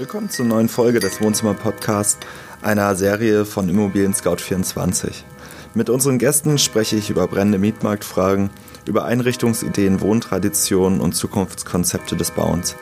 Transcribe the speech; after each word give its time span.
Willkommen 0.00 0.30
zur 0.30 0.46
neuen 0.46 0.70
Folge 0.70 0.98
des 0.98 1.20
Wohnzimmer 1.20 1.52
Podcasts, 1.52 2.16
einer 2.62 2.94
Serie 2.94 3.44
von 3.44 3.68
Immobilien 3.68 4.14
Scout 4.14 4.38
24. 4.38 5.26
Mit 5.74 5.90
unseren 5.90 6.16
Gästen 6.16 6.56
spreche 6.56 6.96
ich 6.96 7.10
über 7.10 7.28
brennende 7.28 7.58
Mietmarktfragen, 7.58 8.48
über 8.86 9.04
Einrichtungsideen, 9.04 10.00
Wohntraditionen 10.00 11.02
und 11.02 11.12
Zukunftskonzepte 11.12 12.16
des 12.16 12.30
Bauens. 12.30 12.76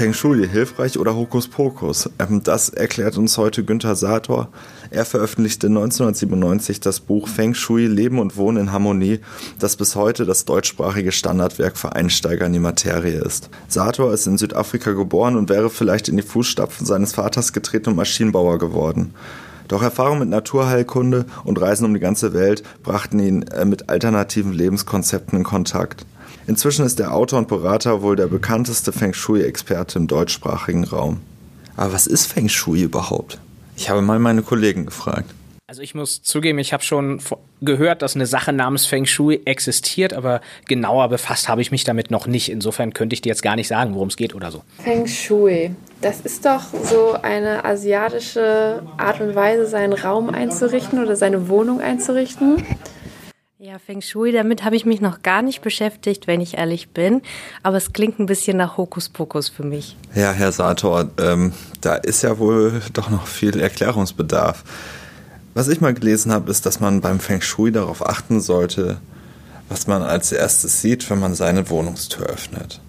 Feng 0.00 0.14
Shui 0.14 0.48
hilfreich 0.48 0.98
oder 0.98 1.14
Hokuspokus? 1.14 2.08
Ähm, 2.18 2.42
das 2.42 2.70
erklärt 2.70 3.18
uns 3.18 3.36
heute 3.36 3.64
Günther 3.64 3.96
Sator. 3.96 4.48
Er 4.88 5.04
veröffentlichte 5.04 5.66
1997 5.66 6.80
das 6.80 7.00
Buch 7.00 7.28
Feng 7.28 7.52
Shui 7.52 7.86
Leben 7.86 8.18
und 8.18 8.38
Wohnen 8.38 8.56
in 8.56 8.72
Harmonie, 8.72 9.20
das 9.58 9.76
bis 9.76 9.96
heute 9.96 10.24
das 10.24 10.46
deutschsprachige 10.46 11.12
Standardwerk 11.12 11.76
für 11.76 11.94
Einsteiger 11.94 12.46
in 12.46 12.54
die 12.54 12.60
Materie 12.60 13.20
ist. 13.20 13.50
Sator 13.68 14.14
ist 14.14 14.26
in 14.26 14.38
Südafrika 14.38 14.92
geboren 14.92 15.36
und 15.36 15.50
wäre 15.50 15.68
vielleicht 15.68 16.08
in 16.08 16.16
die 16.16 16.22
Fußstapfen 16.22 16.86
seines 16.86 17.12
Vaters 17.12 17.52
getreten 17.52 17.90
und 17.90 17.96
Maschinenbauer 17.96 18.58
geworden. 18.58 19.12
Doch 19.68 19.82
Erfahrungen 19.82 20.20
mit 20.20 20.30
Naturheilkunde 20.30 21.26
und 21.44 21.60
Reisen 21.60 21.84
um 21.84 21.92
die 21.92 22.00
ganze 22.00 22.32
Welt 22.32 22.62
brachten 22.82 23.18
ihn 23.18 23.42
äh, 23.42 23.66
mit 23.66 23.90
alternativen 23.90 24.54
Lebenskonzepten 24.54 25.40
in 25.40 25.44
Kontakt. 25.44 26.06
Inzwischen 26.50 26.84
ist 26.84 26.98
der 26.98 27.14
Autor 27.14 27.38
und 27.38 27.46
Berater 27.46 28.02
wohl 28.02 28.16
der 28.16 28.26
bekannteste 28.26 28.90
Feng 28.90 29.12
Shui-Experte 29.12 30.00
im 30.00 30.08
deutschsprachigen 30.08 30.82
Raum. 30.82 31.20
Aber 31.76 31.92
was 31.92 32.08
ist 32.08 32.26
Feng 32.26 32.48
Shui 32.48 32.82
überhaupt? 32.82 33.38
Ich 33.76 33.88
habe 33.88 34.02
mal 34.02 34.18
meine 34.18 34.42
Kollegen 34.42 34.84
gefragt. 34.84 35.30
Also 35.68 35.80
ich 35.80 35.94
muss 35.94 36.22
zugeben, 36.22 36.58
ich 36.58 36.72
habe 36.72 36.82
schon 36.82 37.20
gehört, 37.60 38.02
dass 38.02 38.16
eine 38.16 38.26
Sache 38.26 38.52
namens 38.52 38.84
Feng 38.84 39.06
Shui 39.06 39.40
existiert, 39.44 40.12
aber 40.12 40.40
genauer 40.66 41.08
befasst 41.08 41.48
habe 41.48 41.62
ich 41.62 41.70
mich 41.70 41.84
damit 41.84 42.10
noch 42.10 42.26
nicht. 42.26 42.48
Insofern 42.48 42.94
könnte 42.94 43.14
ich 43.14 43.20
dir 43.20 43.28
jetzt 43.28 43.44
gar 43.44 43.54
nicht 43.54 43.68
sagen, 43.68 43.94
worum 43.94 44.08
es 44.08 44.16
geht 44.16 44.34
oder 44.34 44.50
so. 44.50 44.64
Feng 44.82 45.06
Shui, 45.06 45.70
das 46.00 46.20
ist 46.22 46.44
doch 46.44 46.64
so 46.82 47.12
eine 47.12 47.64
asiatische 47.64 48.82
Art 48.96 49.20
und 49.20 49.36
Weise, 49.36 49.66
seinen 49.66 49.92
Raum 49.92 50.30
einzurichten 50.30 51.00
oder 51.00 51.14
seine 51.14 51.48
Wohnung 51.48 51.80
einzurichten. 51.80 52.64
Ja, 53.62 53.78
Feng 53.78 54.00
Shui, 54.00 54.32
damit 54.32 54.64
habe 54.64 54.74
ich 54.74 54.86
mich 54.86 55.02
noch 55.02 55.20
gar 55.20 55.42
nicht 55.42 55.60
beschäftigt, 55.60 56.26
wenn 56.26 56.40
ich 56.40 56.56
ehrlich 56.56 56.88
bin. 56.88 57.20
Aber 57.62 57.76
es 57.76 57.92
klingt 57.92 58.18
ein 58.18 58.24
bisschen 58.24 58.56
nach 58.56 58.78
Hokuspokus 58.78 59.50
für 59.50 59.64
mich. 59.64 59.98
Ja, 60.14 60.32
Herr 60.32 60.50
Sator, 60.50 61.10
ähm, 61.18 61.52
da 61.82 61.96
ist 61.96 62.22
ja 62.22 62.38
wohl 62.38 62.80
doch 62.94 63.10
noch 63.10 63.26
viel 63.26 63.60
Erklärungsbedarf. 63.60 64.64
Was 65.52 65.68
ich 65.68 65.82
mal 65.82 65.92
gelesen 65.92 66.32
habe, 66.32 66.50
ist, 66.50 66.64
dass 66.64 66.80
man 66.80 67.02
beim 67.02 67.20
Feng 67.20 67.42
Shui 67.42 67.70
darauf 67.70 68.08
achten 68.08 68.40
sollte, 68.40 68.96
was 69.68 69.86
man 69.86 70.00
als 70.00 70.32
erstes 70.32 70.80
sieht, 70.80 71.10
wenn 71.10 71.20
man 71.20 71.34
seine 71.34 71.68
Wohnungstür 71.68 72.28
öffnet. 72.28 72.80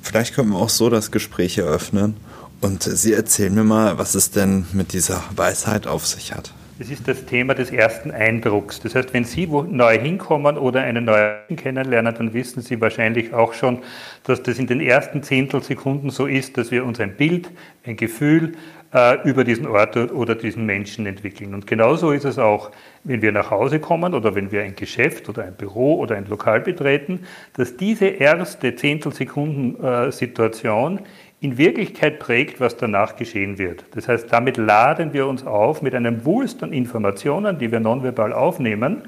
Vielleicht 0.00 0.36
können 0.36 0.50
wir 0.50 0.58
auch 0.58 0.68
so 0.68 0.90
das 0.90 1.10
Gespräch 1.10 1.58
eröffnen 1.58 2.16
und 2.60 2.84
Sie 2.84 3.14
erzählen 3.14 3.52
mir 3.52 3.64
mal, 3.64 3.98
was 3.98 4.14
es 4.14 4.30
denn 4.30 4.66
mit 4.74 4.92
dieser 4.92 5.24
Weisheit 5.34 5.88
auf 5.88 6.06
sich 6.06 6.32
hat. 6.32 6.52
Es 6.76 6.90
ist 6.90 7.06
das 7.06 7.24
Thema 7.24 7.54
des 7.54 7.70
ersten 7.70 8.10
Eindrucks. 8.10 8.80
Das 8.80 8.96
heißt, 8.96 9.14
wenn 9.14 9.22
Sie 9.22 9.46
neu 9.46 9.96
hinkommen 9.96 10.58
oder 10.58 10.80
einen 10.80 11.04
neuen 11.04 11.54
kennenlernen, 11.54 12.12
dann 12.16 12.34
wissen 12.34 12.62
Sie 12.62 12.80
wahrscheinlich 12.80 13.32
auch 13.32 13.52
schon, 13.52 13.78
dass 14.24 14.42
das 14.42 14.58
in 14.58 14.66
den 14.66 14.80
ersten 14.80 15.22
Zehntelsekunden 15.22 16.10
so 16.10 16.26
ist, 16.26 16.58
dass 16.58 16.72
wir 16.72 16.84
uns 16.84 16.98
ein 16.98 17.16
Bild, 17.16 17.48
ein 17.84 17.96
Gefühl 17.96 18.54
äh, 18.92 19.22
über 19.22 19.44
diesen 19.44 19.68
Ort 19.68 19.96
oder 19.96 20.34
diesen 20.34 20.66
Menschen 20.66 21.06
entwickeln. 21.06 21.54
Und 21.54 21.68
genauso 21.68 22.10
ist 22.10 22.24
es 22.24 22.40
auch, 22.40 22.72
wenn 23.04 23.22
wir 23.22 23.30
nach 23.30 23.52
Hause 23.52 23.78
kommen 23.78 24.12
oder 24.12 24.34
wenn 24.34 24.50
wir 24.50 24.62
ein 24.62 24.74
Geschäft 24.74 25.28
oder 25.28 25.44
ein 25.44 25.54
Büro 25.54 26.00
oder 26.00 26.16
ein 26.16 26.26
Lokal 26.26 26.60
betreten, 26.60 27.20
dass 27.56 27.76
diese 27.76 28.06
erste 28.06 28.74
Zehntelsekunden-Situation 28.74 30.98
äh, 30.98 31.02
in 31.44 31.58
Wirklichkeit 31.58 32.20
prägt, 32.20 32.58
was 32.58 32.78
danach 32.78 33.16
geschehen 33.16 33.58
wird. 33.58 33.84
Das 33.94 34.08
heißt, 34.08 34.32
damit 34.32 34.56
laden 34.56 35.12
wir 35.12 35.26
uns 35.26 35.46
auf 35.46 35.82
mit 35.82 35.94
einem 35.94 36.24
Wulst 36.24 36.62
an 36.62 36.72
Informationen, 36.72 37.58
die 37.58 37.70
wir 37.70 37.80
nonverbal 37.80 38.32
aufnehmen. 38.32 39.02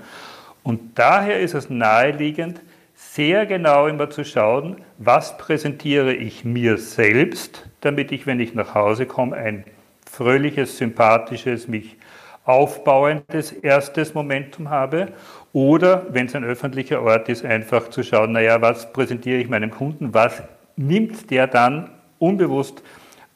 Und 0.62 0.98
daher 0.98 1.40
ist 1.40 1.54
es 1.54 1.70
naheliegend, 1.70 2.60
sehr 2.94 3.46
genau 3.46 3.86
immer 3.86 4.10
zu 4.10 4.22
schauen, 4.22 4.76
was 4.98 5.38
präsentiere 5.38 6.12
ich 6.12 6.44
mir 6.44 6.76
selbst, 6.76 7.66
damit 7.80 8.12
ich, 8.12 8.26
wenn 8.26 8.38
ich 8.38 8.54
nach 8.54 8.74
Hause 8.74 9.06
komme, 9.06 9.34
ein 9.34 9.64
fröhliches, 10.04 10.76
sympathisches, 10.76 11.68
mich 11.68 11.96
aufbauendes 12.44 13.52
erstes 13.52 14.12
Momentum 14.12 14.68
habe. 14.68 15.08
Oder, 15.54 16.04
wenn 16.10 16.26
es 16.26 16.34
ein 16.34 16.44
öffentlicher 16.44 17.00
Ort 17.00 17.30
ist, 17.30 17.46
einfach 17.46 17.88
zu 17.88 18.02
schauen, 18.02 18.32
naja, 18.32 18.60
was 18.60 18.92
präsentiere 18.92 19.38
ich 19.38 19.48
meinem 19.48 19.70
Kunden, 19.70 20.12
was 20.12 20.42
nimmt 20.76 21.30
der 21.30 21.46
dann 21.46 21.95
unbewusst 22.18 22.82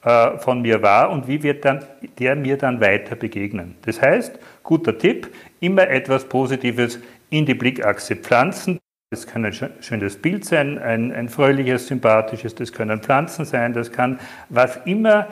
äh, 0.02 0.38
von 0.38 0.62
mir 0.62 0.82
wahr 0.82 1.10
und 1.10 1.28
wie 1.28 1.42
wird 1.42 1.64
dann, 1.64 1.84
der 2.18 2.36
mir 2.36 2.56
dann 2.56 2.80
weiter 2.80 3.16
begegnen. 3.16 3.76
Das 3.82 4.00
heißt, 4.00 4.38
guter 4.62 4.96
Tipp, 4.96 5.28
immer 5.60 5.88
etwas 5.88 6.24
Positives 6.24 6.98
in 7.28 7.46
die 7.46 7.54
Blickachse 7.54 8.16
pflanzen. 8.16 8.78
Das 9.10 9.26
kann 9.26 9.44
ein 9.44 9.52
schönes 9.52 10.16
Bild 10.16 10.44
sein, 10.44 10.78
ein, 10.78 11.12
ein 11.12 11.28
fröhliches, 11.28 11.88
sympathisches, 11.88 12.54
das 12.54 12.72
können 12.72 13.02
Pflanzen 13.02 13.44
sein, 13.44 13.72
das 13.72 13.90
kann 13.90 14.20
was 14.48 14.78
immer 14.84 15.26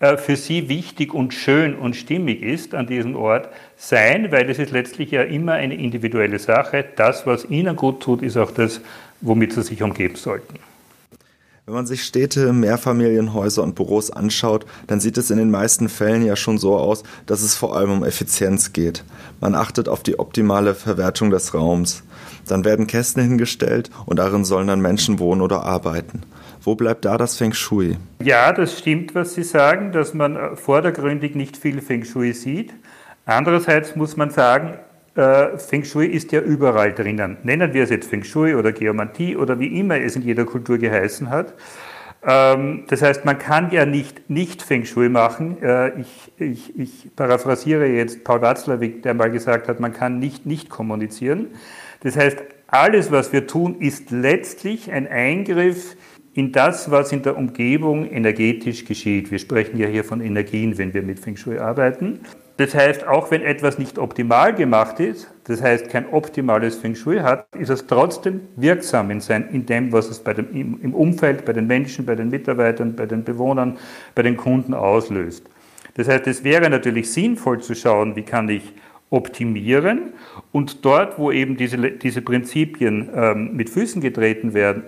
äh, 0.00 0.16
für 0.18 0.36
Sie 0.36 0.68
wichtig 0.68 1.14
und 1.14 1.32
schön 1.32 1.74
und 1.74 1.96
stimmig 1.96 2.42
ist 2.42 2.74
an 2.74 2.86
diesem 2.86 3.16
Ort 3.16 3.48
sein, 3.76 4.30
weil 4.32 4.50
es 4.50 4.58
ist 4.58 4.72
letztlich 4.72 5.12
ja 5.12 5.22
immer 5.22 5.52
eine 5.52 5.74
individuelle 5.74 6.38
Sache. 6.38 6.84
Das, 6.96 7.26
was 7.26 7.44
Ihnen 7.48 7.74
gut 7.74 8.02
tut, 8.02 8.20
ist 8.22 8.36
auch 8.36 8.50
das, 8.50 8.82
womit 9.20 9.52
Sie 9.52 9.62
sich 9.62 9.82
umgeben 9.82 10.16
sollten. 10.16 10.58
Wenn 11.72 11.78
man 11.78 11.86
sich 11.86 12.04
Städte, 12.04 12.52
Mehrfamilienhäuser 12.52 13.62
und 13.62 13.74
Büros 13.74 14.10
anschaut, 14.10 14.66
dann 14.88 15.00
sieht 15.00 15.16
es 15.16 15.30
in 15.30 15.38
den 15.38 15.50
meisten 15.50 15.88
Fällen 15.88 16.22
ja 16.22 16.36
schon 16.36 16.58
so 16.58 16.76
aus, 16.76 17.02
dass 17.24 17.40
es 17.40 17.54
vor 17.54 17.74
allem 17.74 17.90
um 17.90 18.04
Effizienz 18.04 18.74
geht. 18.74 19.04
Man 19.40 19.54
achtet 19.54 19.88
auf 19.88 20.02
die 20.02 20.18
optimale 20.18 20.74
Verwertung 20.74 21.30
des 21.30 21.54
Raums. 21.54 22.02
Dann 22.46 22.66
werden 22.66 22.86
Kästen 22.86 23.22
hingestellt 23.22 23.88
und 24.04 24.18
darin 24.18 24.44
sollen 24.44 24.66
dann 24.66 24.82
Menschen 24.82 25.18
wohnen 25.18 25.40
oder 25.40 25.62
arbeiten. 25.62 26.24
Wo 26.60 26.74
bleibt 26.74 27.06
da 27.06 27.16
das 27.16 27.38
Feng 27.38 27.54
Shui? 27.54 27.96
Ja, 28.22 28.52
das 28.52 28.78
stimmt, 28.78 29.14
was 29.14 29.32
Sie 29.32 29.42
sagen, 29.42 29.92
dass 29.92 30.12
man 30.12 30.58
vordergründig 30.58 31.34
nicht 31.34 31.56
viel 31.56 31.80
Feng 31.80 32.04
Shui 32.04 32.34
sieht. 32.34 32.74
Andererseits 33.24 33.96
muss 33.96 34.18
man 34.18 34.28
sagen, 34.28 34.74
äh, 35.14 35.58
Feng 35.58 35.84
Shui 35.84 36.06
ist 36.06 36.32
ja 36.32 36.40
überall 36.40 36.92
drinnen. 36.92 37.38
Nennen 37.42 37.74
wir 37.74 37.84
es 37.84 37.90
jetzt 37.90 38.08
Feng 38.08 38.24
Shui 38.24 38.54
oder 38.54 38.72
Geomantie 38.72 39.36
oder 39.36 39.58
wie 39.58 39.78
immer 39.78 40.00
es 40.00 40.16
in 40.16 40.22
jeder 40.22 40.44
Kultur 40.44 40.78
geheißen 40.78 41.30
hat. 41.30 41.54
Ähm, 42.24 42.84
das 42.88 43.02
heißt, 43.02 43.24
man 43.24 43.38
kann 43.38 43.70
ja 43.72 43.84
nicht 43.84 44.30
nicht 44.30 44.62
Feng 44.62 44.84
Shui 44.84 45.08
machen. 45.08 45.60
Äh, 45.62 46.00
ich, 46.00 46.32
ich, 46.38 46.78
ich 46.78 47.16
paraphrasiere 47.16 47.86
jetzt 47.86 48.24
Paul 48.24 48.40
Watzlawick, 48.40 49.02
der 49.02 49.14
mal 49.14 49.30
gesagt 49.30 49.68
hat, 49.68 49.80
man 49.80 49.92
kann 49.92 50.18
nicht 50.18 50.46
nicht 50.46 50.70
kommunizieren. 50.70 51.48
Das 52.00 52.16
heißt, 52.16 52.38
alles, 52.68 53.12
was 53.12 53.32
wir 53.32 53.46
tun, 53.46 53.80
ist 53.80 54.10
letztlich 54.10 54.90
ein 54.90 55.06
Eingriff 55.06 55.96
in 56.32 56.52
das, 56.52 56.90
was 56.90 57.12
in 57.12 57.22
der 57.22 57.36
Umgebung 57.36 58.08
energetisch 58.08 58.86
geschieht. 58.86 59.30
Wir 59.30 59.38
sprechen 59.38 59.78
ja 59.78 59.86
hier 59.88 60.04
von 60.04 60.20
Energien, 60.20 60.78
wenn 60.78 60.94
wir 60.94 61.02
mit 61.02 61.20
Feng 61.20 61.36
Shui 61.36 61.58
arbeiten. 61.58 62.20
Das 62.62 62.76
heißt, 62.76 63.08
auch 63.08 63.32
wenn 63.32 63.42
etwas 63.42 63.76
nicht 63.76 63.98
optimal 63.98 64.54
gemacht 64.54 65.00
ist, 65.00 65.28
das 65.48 65.60
heißt 65.60 65.88
kein 65.88 66.08
optimales 66.12 66.76
Feng 66.76 66.94
Shui 66.94 67.18
hat, 67.18 67.48
ist 67.58 67.70
es 67.70 67.88
trotzdem 67.88 68.42
wirksam 68.54 69.10
in, 69.10 69.18
sein, 69.18 69.48
in 69.50 69.66
dem, 69.66 69.90
was 69.90 70.08
es 70.08 70.20
bei 70.20 70.32
dem, 70.32 70.78
im 70.80 70.94
Umfeld, 70.94 71.44
bei 71.44 71.54
den 71.54 71.66
Menschen, 71.66 72.06
bei 72.06 72.14
den 72.14 72.30
Mitarbeitern, 72.30 72.94
bei 72.94 73.06
den 73.06 73.24
Bewohnern, 73.24 73.78
bei 74.14 74.22
den 74.22 74.36
Kunden 74.36 74.74
auslöst. 74.74 75.44
Das 75.94 76.06
heißt, 76.06 76.28
es 76.28 76.44
wäre 76.44 76.70
natürlich 76.70 77.10
sinnvoll 77.10 77.60
zu 77.60 77.74
schauen, 77.74 78.14
wie 78.14 78.22
kann 78.22 78.48
ich 78.48 78.72
optimieren 79.10 80.12
und 80.52 80.84
dort, 80.84 81.18
wo 81.18 81.32
eben 81.32 81.56
diese, 81.56 81.78
diese 81.78 82.22
Prinzipien 82.22 83.10
ähm, 83.12 83.56
mit 83.56 83.70
Füßen 83.70 84.00
getreten 84.00 84.54
werden, 84.54 84.84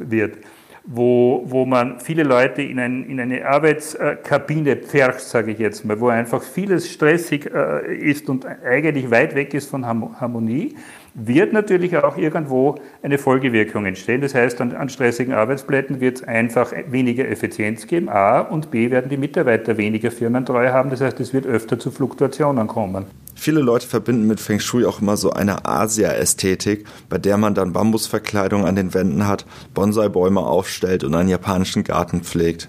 äh, 0.00 0.10
wird, 0.10 0.38
wo, 0.84 1.44
wo 1.46 1.64
man 1.64 2.00
viele 2.00 2.24
Leute 2.24 2.62
in, 2.62 2.78
ein, 2.78 3.04
in 3.04 3.20
eine 3.20 3.46
Arbeitskabine 3.46 4.76
pfercht, 4.76 5.20
sage 5.20 5.52
ich 5.52 5.58
jetzt 5.58 5.84
mal, 5.84 6.00
wo 6.00 6.08
einfach 6.08 6.42
vieles 6.42 6.90
stressig 6.90 7.50
äh, 7.52 7.94
ist 7.94 8.28
und 8.28 8.46
eigentlich 8.46 9.10
weit 9.10 9.34
weg 9.34 9.54
ist 9.54 9.70
von 9.70 9.86
Harmonie, 9.86 10.74
wird 11.14 11.52
natürlich 11.52 11.96
auch 11.98 12.16
irgendwo 12.16 12.76
eine 13.02 13.18
Folgewirkung 13.18 13.84
entstehen. 13.86 14.22
Das 14.22 14.34
heißt, 14.34 14.60
an, 14.60 14.74
an 14.74 14.88
stressigen 14.88 15.34
Arbeitsplätzen 15.34 16.00
wird 16.00 16.16
es 16.16 16.24
einfach 16.24 16.72
weniger 16.88 17.28
Effizienz 17.28 17.86
geben, 17.86 18.08
A, 18.08 18.40
und 18.40 18.70
B, 18.70 18.90
werden 18.90 19.10
die 19.10 19.18
Mitarbeiter 19.18 19.76
weniger 19.76 20.10
Firmentreue 20.10 20.72
haben. 20.72 20.90
Das 20.90 21.00
heißt, 21.00 21.20
es 21.20 21.32
wird 21.32 21.46
öfter 21.46 21.78
zu 21.78 21.90
Fluktuationen 21.90 22.66
kommen. 22.66 23.06
Viele 23.42 23.60
Leute 23.60 23.88
verbinden 23.88 24.28
mit 24.28 24.38
Feng 24.38 24.60
Shui 24.60 24.84
auch 24.84 25.00
immer 25.00 25.16
so 25.16 25.32
eine 25.32 25.66
Asia-Ästhetik, 25.66 26.86
bei 27.08 27.18
der 27.18 27.38
man 27.38 27.56
dann 27.56 27.72
Bambusverkleidung 27.72 28.64
an 28.64 28.76
den 28.76 28.94
Wänden 28.94 29.26
hat, 29.26 29.46
Bonsai-Bäume 29.74 30.38
aufstellt 30.38 31.02
und 31.02 31.12
einen 31.16 31.28
japanischen 31.28 31.82
Garten 31.82 32.22
pflegt. 32.22 32.68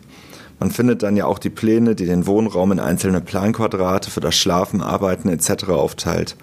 Man 0.59 0.71
findet 0.71 1.03
dann 1.03 1.15
ja 1.15 1.27
auch 1.27 1.37
die 1.37 1.51
Pläne, 1.51 1.93
die 1.93 2.07
den 2.07 2.25
Wohnraum 2.25 2.71
in 2.71 2.79
einzelne 2.79 3.21
Planquadrate 3.21 4.09
für 4.09 4.19
das 4.19 4.35
Schlafen, 4.35 4.81
Arbeiten 4.81 5.29
etc. 5.29 5.65
aufteilt. 5.65 6.37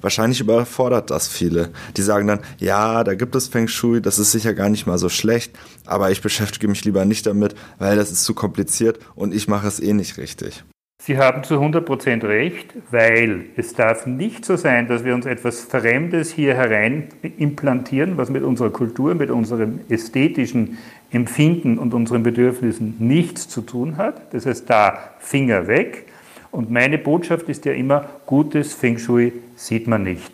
Wahrscheinlich 0.00 0.40
überfordert 0.40 1.10
das 1.10 1.28
viele. 1.28 1.68
Die 1.98 2.02
sagen 2.02 2.28
dann, 2.28 2.40
ja, 2.56 3.04
da 3.04 3.12
gibt 3.12 3.36
es 3.36 3.48
Feng 3.48 3.68
Shui, 3.68 4.00
das 4.00 4.18
ist 4.18 4.32
sicher 4.32 4.54
gar 4.54 4.70
nicht 4.70 4.86
mal 4.86 4.96
so 4.96 5.10
schlecht, 5.10 5.52
aber 5.84 6.10
ich 6.10 6.22
beschäftige 6.22 6.68
mich 6.68 6.82
lieber 6.86 7.04
nicht 7.04 7.26
damit, 7.26 7.54
weil 7.78 7.96
das 7.96 8.10
ist 8.10 8.24
zu 8.24 8.32
kompliziert 8.32 9.00
und 9.14 9.34
ich 9.34 9.48
mache 9.48 9.68
es 9.68 9.80
eh 9.80 9.92
nicht 9.92 10.16
richtig. 10.16 10.64
Sie 11.06 11.18
haben 11.18 11.44
zu 11.44 11.60
100% 11.60 12.26
recht, 12.26 12.74
weil 12.90 13.44
es 13.56 13.74
darf 13.74 14.06
nicht 14.06 14.44
so 14.44 14.56
sein, 14.56 14.88
dass 14.88 15.04
wir 15.04 15.14
uns 15.14 15.24
etwas 15.24 15.60
Fremdes 15.60 16.32
hier 16.32 16.54
herein 16.54 17.06
implantieren, 17.38 18.16
was 18.16 18.28
mit 18.28 18.42
unserer 18.42 18.70
Kultur, 18.70 19.14
mit 19.14 19.30
unserem 19.30 19.78
ästhetischen 19.88 20.78
Empfinden 21.12 21.78
und 21.78 21.94
unseren 21.94 22.24
Bedürfnissen 22.24 22.96
nichts 22.98 23.48
zu 23.48 23.60
tun 23.60 23.98
hat. 23.98 24.34
Das 24.34 24.46
heißt, 24.46 24.68
da 24.68 24.98
Finger 25.20 25.68
weg. 25.68 26.06
Und 26.50 26.72
meine 26.72 26.98
Botschaft 26.98 27.48
ist 27.48 27.66
ja 27.66 27.72
immer, 27.72 28.06
gutes 28.26 28.74
Feng 28.74 28.98
Shui 28.98 29.32
sieht 29.54 29.86
man 29.86 30.02
nicht, 30.02 30.32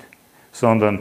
sondern 0.53 1.01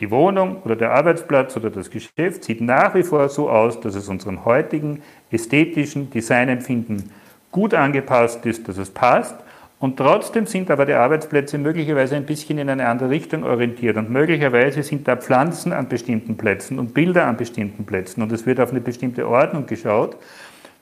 die 0.00 0.10
Wohnung 0.10 0.56
oder 0.64 0.74
der 0.74 0.90
Arbeitsplatz 0.90 1.56
oder 1.56 1.70
das 1.70 1.88
Geschäft 1.88 2.42
sieht 2.42 2.60
nach 2.60 2.96
wie 2.96 3.04
vor 3.04 3.28
so 3.28 3.48
aus, 3.48 3.80
dass 3.80 3.94
es 3.94 4.08
unserem 4.08 4.44
heutigen 4.44 5.02
ästhetischen 5.30 6.10
Designempfinden 6.10 7.10
gut 7.54 7.72
angepasst 7.72 8.44
ist, 8.46 8.66
dass 8.68 8.78
es 8.78 8.90
passt. 8.90 9.36
Und 9.78 9.96
trotzdem 9.96 10.46
sind 10.46 10.72
aber 10.72 10.86
die 10.86 10.94
Arbeitsplätze 10.94 11.56
möglicherweise 11.56 12.16
ein 12.16 12.26
bisschen 12.26 12.58
in 12.58 12.68
eine 12.68 12.88
andere 12.88 13.10
Richtung 13.10 13.44
orientiert. 13.44 13.96
Und 13.96 14.10
möglicherweise 14.10 14.82
sind 14.82 15.06
da 15.06 15.14
Pflanzen 15.14 15.72
an 15.72 15.88
bestimmten 15.88 16.36
Plätzen 16.36 16.80
und 16.80 16.94
Bilder 16.94 17.26
an 17.26 17.36
bestimmten 17.36 17.84
Plätzen. 17.84 18.22
Und 18.22 18.32
es 18.32 18.44
wird 18.44 18.58
auf 18.58 18.70
eine 18.70 18.80
bestimmte 18.80 19.28
Ordnung 19.28 19.66
geschaut. 19.66 20.16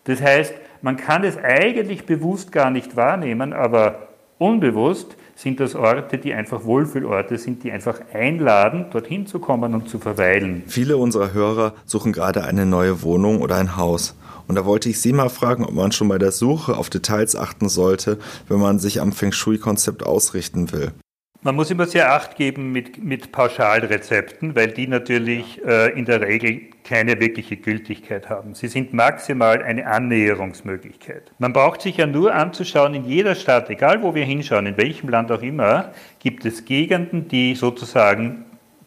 Das 0.04 0.22
heißt, 0.22 0.54
man 0.80 0.96
kann 0.96 1.24
es 1.24 1.36
eigentlich 1.36 2.06
bewusst 2.06 2.52
gar 2.52 2.70
nicht 2.70 2.96
wahrnehmen, 2.96 3.52
aber 3.52 4.08
unbewusst 4.38 5.16
sind 5.34 5.60
das 5.60 5.74
Orte, 5.74 6.16
die 6.16 6.32
einfach 6.32 6.64
Wohlfühlorte 6.64 7.36
sind, 7.36 7.64
die 7.64 7.72
einfach 7.72 8.00
einladen, 8.14 8.86
dorthin 8.90 9.26
zu 9.26 9.40
kommen 9.40 9.74
und 9.74 9.90
zu 9.90 9.98
verweilen. 9.98 10.62
Viele 10.69 10.96
unserer 10.96 11.34
Hörer 11.34 11.74
suchen 11.84 12.12
gerade 12.12 12.44
eine 12.44 12.64
neue 12.64 13.02
Wohnung 13.02 13.42
oder 13.42 13.56
ein 13.56 13.76
Haus. 13.76 14.16
Und 14.52 14.56
da 14.56 14.66
wollte 14.66 14.90
ich 14.90 15.00
Sie 15.00 15.14
mal 15.14 15.31
fragen, 15.31 15.64
ob 15.64 15.72
man 15.72 15.93
schon 15.93 16.08
bei 16.08 16.19
der 16.19 16.31
Suche 16.31 16.76
auf 16.76 16.90
Details 16.90 17.34
achten 17.34 17.70
sollte, 17.70 18.19
wenn 18.49 18.60
man 18.60 18.78
sich 18.78 19.00
am 19.00 19.12
Feng 19.12 19.32
Shui-Konzept 19.32 20.02
ausrichten 20.02 20.72
will. 20.72 20.93
Man 21.40 21.54
muss 21.54 21.70
immer 21.70 21.87
sehr 21.87 22.12
Acht 22.12 22.37
geben 22.37 22.70
mit, 22.70 23.02
mit 23.02 23.32
Pauschalrezepten, 23.32 24.54
weil 24.54 24.69
die 24.69 24.88
natürlich 24.88 25.64
äh, 25.64 25.99
in 25.99 26.04
der 26.04 26.20
Regel 26.20 26.64
keine 26.84 27.19
wirkliche 27.19 27.56
Gültigkeit 27.56 28.28
haben. 28.28 28.54
Sie 28.54 28.69
sind 28.69 28.93
maximal 28.93 29.62
eine 29.62 29.87
Annäherungsmöglichkeit. 29.87 31.32
Man 31.38 31.55
braucht 31.55 31.81
sich 31.81 31.96
ja 31.96 32.06
nur 32.06 32.34
anzuschauen, 32.34 32.93
in 32.93 33.06
jeder 33.06 33.34
Stadt, 33.34 33.70
egal 33.70 34.02
wo 34.02 34.14
wir 34.14 34.26
hinschauen, 34.26 34.66
in 34.66 34.76
welchem 34.76 35.08
Land 35.08 35.32
auch 35.32 35.40
immer, 35.40 35.93
gibt 36.19 36.44
es 36.44 36.66
Gegenden, 36.66 37.26
die 37.26 37.55
sozusagen 37.55 38.44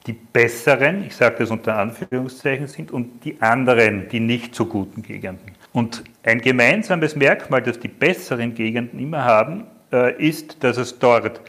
die 0.07 0.13
besseren, 0.13 1.03
ich 1.05 1.15
sage 1.15 1.37
das 1.39 1.49
unter 1.51 1.77
Anführungszeichen, 1.77 2.67
sind 2.67 2.91
und 2.91 3.25
die 3.25 3.41
anderen, 3.41 4.07
die 4.09 4.19
nicht 4.19 4.53
so 4.53 4.65
guten 4.65 5.01
Gegenden. 5.01 5.53
Und 5.73 6.03
ein 6.23 6.41
gemeinsames 6.41 7.15
Merkmal, 7.15 7.61
das 7.61 7.79
die 7.79 7.87
besseren 7.87 8.53
Gegenden 8.53 8.99
immer 8.99 9.23
haben, 9.23 9.65
äh, 9.91 10.15
ist, 10.21 10.63
dass 10.63 10.77
es 10.77 10.99
dort 10.99 11.41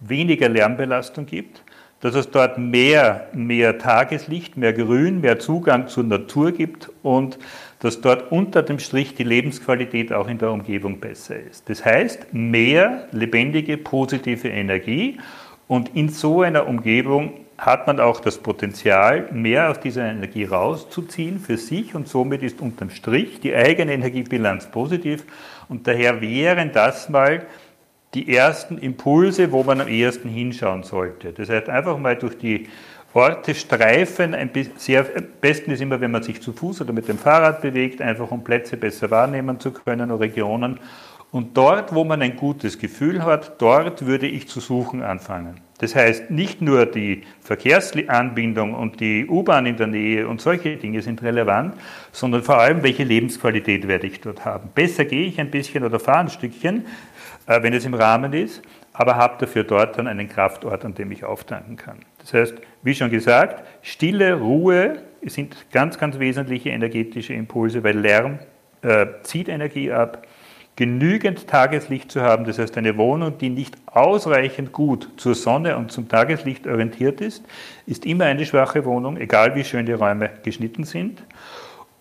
weniger 0.00 0.48
Lärmbelastung 0.48 1.26
gibt, 1.26 1.62
dass 2.00 2.14
es 2.14 2.30
dort 2.30 2.58
mehr, 2.58 3.28
mehr 3.32 3.78
Tageslicht, 3.78 4.56
mehr 4.56 4.74
Grün, 4.74 5.20
mehr 5.20 5.38
Zugang 5.38 5.88
zur 5.88 6.04
Natur 6.04 6.52
gibt 6.52 6.90
und 7.02 7.38
dass 7.80 8.00
dort 8.00 8.30
unter 8.30 8.62
dem 8.62 8.78
Strich 8.78 9.14
die 9.14 9.24
Lebensqualität 9.24 10.12
auch 10.12 10.28
in 10.28 10.38
der 10.38 10.52
Umgebung 10.52 11.00
besser 11.00 11.36
ist. 11.38 11.68
Das 11.68 11.84
heißt, 11.84 12.32
mehr 12.32 13.08
lebendige, 13.10 13.76
positive 13.76 14.48
Energie 14.48 15.18
und 15.66 15.94
in 15.96 16.10
so 16.10 16.42
einer 16.42 16.66
Umgebung 16.66 17.43
hat 17.58 17.86
man 17.86 18.00
auch 18.00 18.20
das 18.20 18.38
Potenzial, 18.38 19.28
mehr 19.32 19.70
aus 19.70 19.80
dieser 19.80 20.04
Energie 20.04 20.44
rauszuziehen 20.44 21.38
für 21.38 21.56
sich 21.56 21.94
und 21.94 22.08
somit 22.08 22.42
ist 22.42 22.60
unterm 22.60 22.90
Strich 22.90 23.40
die 23.40 23.54
eigene 23.54 23.92
Energiebilanz 23.92 24.70
positiv 24.70 25.24
und 25.68 25.86
daher 25.86 26.20
wären 26.20 26.72
das 26.72 27.08
mal 27.08 27.46
die 28.14 28.34
ersten 28.34 28.78
Impulse, 28.78 29.50
wo 29.52 29.62
man 29.62 29.80
am 29.80 29.88
ehesten 29.88 30.28
hinschauen 30.28 30.84
sollte. 30.84 31.32
Das 31.32 31.48
heißt, 31.48 31.68
einfach 31.68 31.98
mal 31.98 32.16
durch 32.16 32.38
die 32.38 32.68
Orte 33.12 33.54
streifen. 33.54 34.34
Ein 34.34 34.50
sehr, 34.76 35.06
am 35.16 35.24
besten 35.40 35.70
ist 35.70 35.80
immer, 35.80 36.00
wenn 36.00 36.10
man 36.10 36.22
sich 36.22 36.42
zu 36.42 36.52
Fuß 36.52 36.80
oder 36.80 36.92
mit 36.92 37.08
dem 37.08 37.18
Fahrrad 37.18 37.62
bewegt, 37.62 38.02
einfach 38.02 38.30
um 38.30 38.42
Plätze 38.42 38.76
besser 38.76 39.10
wahrnehmen 39.10 39.60
zu 39.60 39.72
können 39.72 40.10
oder 40.10 40.20
Regionen. 40.20 40.80
Und 41.34 41.56
dort, 41.56 41.92
wo 41.92 42.04
man 42.04 42.22
ein 42.22 42.36
gutes 42.36 42.78
Gefühl 42.78 43.24
hat, 43.24 43.60
dort 43.60 44.06
würde 44.06 44.28
ich 44.28 44.46
zu 44.46 44.60
suchen 44.60 45.02
anfangen. 45.02 45.60
Das 45.78 45.96
heißt, 45.96 46.30
nicht 46.30 46.62
nur 46.62 46.86
die 46.86 47.24
Verkehrsanbindung 47.40 48.72
und 48.72 49.00
die 49.00 49.26
U-Bahn 49.26 49.66
in 49.66 49.76
der 49.76 49.88
Nähe 49.88 50.28
und 50.28 50.40
solche 50.40 50.76
Dinge 50.76 51.02
sind 51.02 51.24
relevant, 51.24 51.74
sondern 52.12 52.44
vor 52.44 52.58
allem, 52.58 52.84
welche 52.84 53.02
Lebensqualität 53.02 53.88
werde 53.88 54.06
ich 54.06 54.20
dort 54.20 54.44
haben. 54.44 54.68
Besser 54.76 55.06
gehe 55.06 55.26
ich 55.26 55.40
ein 55.40 55.50
bisschen 55.50 55.82
oder 55.82 55.98
fahre 55.98 56.20
ein 56.20 56.28
Stückchen, 56.28 56.86
äh, 57.48 57.60
wenn 57.64 57.72
es 57.72 57.84
im 57.84 57.94
Rahmen 57.94 58.32
ist, 58.32 58.62
aber 58.92 59.16
habe 59.16 59.34
dafür 59.40 59.64
dort 59.64 59.98
dann 59.98 60.06
einen 60.06 60.28
Kraftort, 60.28 60.84
an 60.84 60.94
dem 60.94 61.10
ich 61.10 61.24
auftanken 61.24 61.74
kann. 61.74 61.98
Das 62.20 62.32
heißt, 62.32 62.54
wie 62.84 62.94
schon 62.94 63.10
gesagt, 63.10 63.66
Stille, 63.82 64.34
Ruhe 64.34 65.02
sind 65.22 65.56
ganz, 65.72 65.98
ganz 65.98 66.20
wesentliche 66.20 66.70
energetische 66.70 67.34
Impulse, 67.34 67.82
weil 67.82 67.98
Lärm 67.98 68.38
äh, 68.82 69.06
zieht 69.24 69.48
Energie 69.48 69.90
ab. 69.90 70.24
Genügend 70.76 71.46
Tageslicht 71.46 72.10
zu 72.10 72.22
haben, 72.22 72.44
das 72.44 72.58
heißt 72.58 72.76
eine 72.76 72.96
Wohnung, 72.96 73.38
die 73.38 73.48
nicht 73.48 73.76
ausreichend 73.86 74.72
gut 74.72 75.08
zur 75.16 75.36
Sonne 75.36 75.76
und 75.76 75.92
zum 75.92 76.08
Tageslicht 76.08 76.66
orientiert 76.66 77.20
ist, 77.20 77.44
ist 77.86 78.04
immer 78.04 78.24
eine 78.24 78.44
schwache 78.44 78.84
Wohnung, 78.84 79.16
egal 79.16 79.54
wie 79.54 79.62
schön 79.62 79.86
die 79.86 79.92
Räume 79.92 80.30
geschnitten 80.42 80.82
sind. 80.82 81.22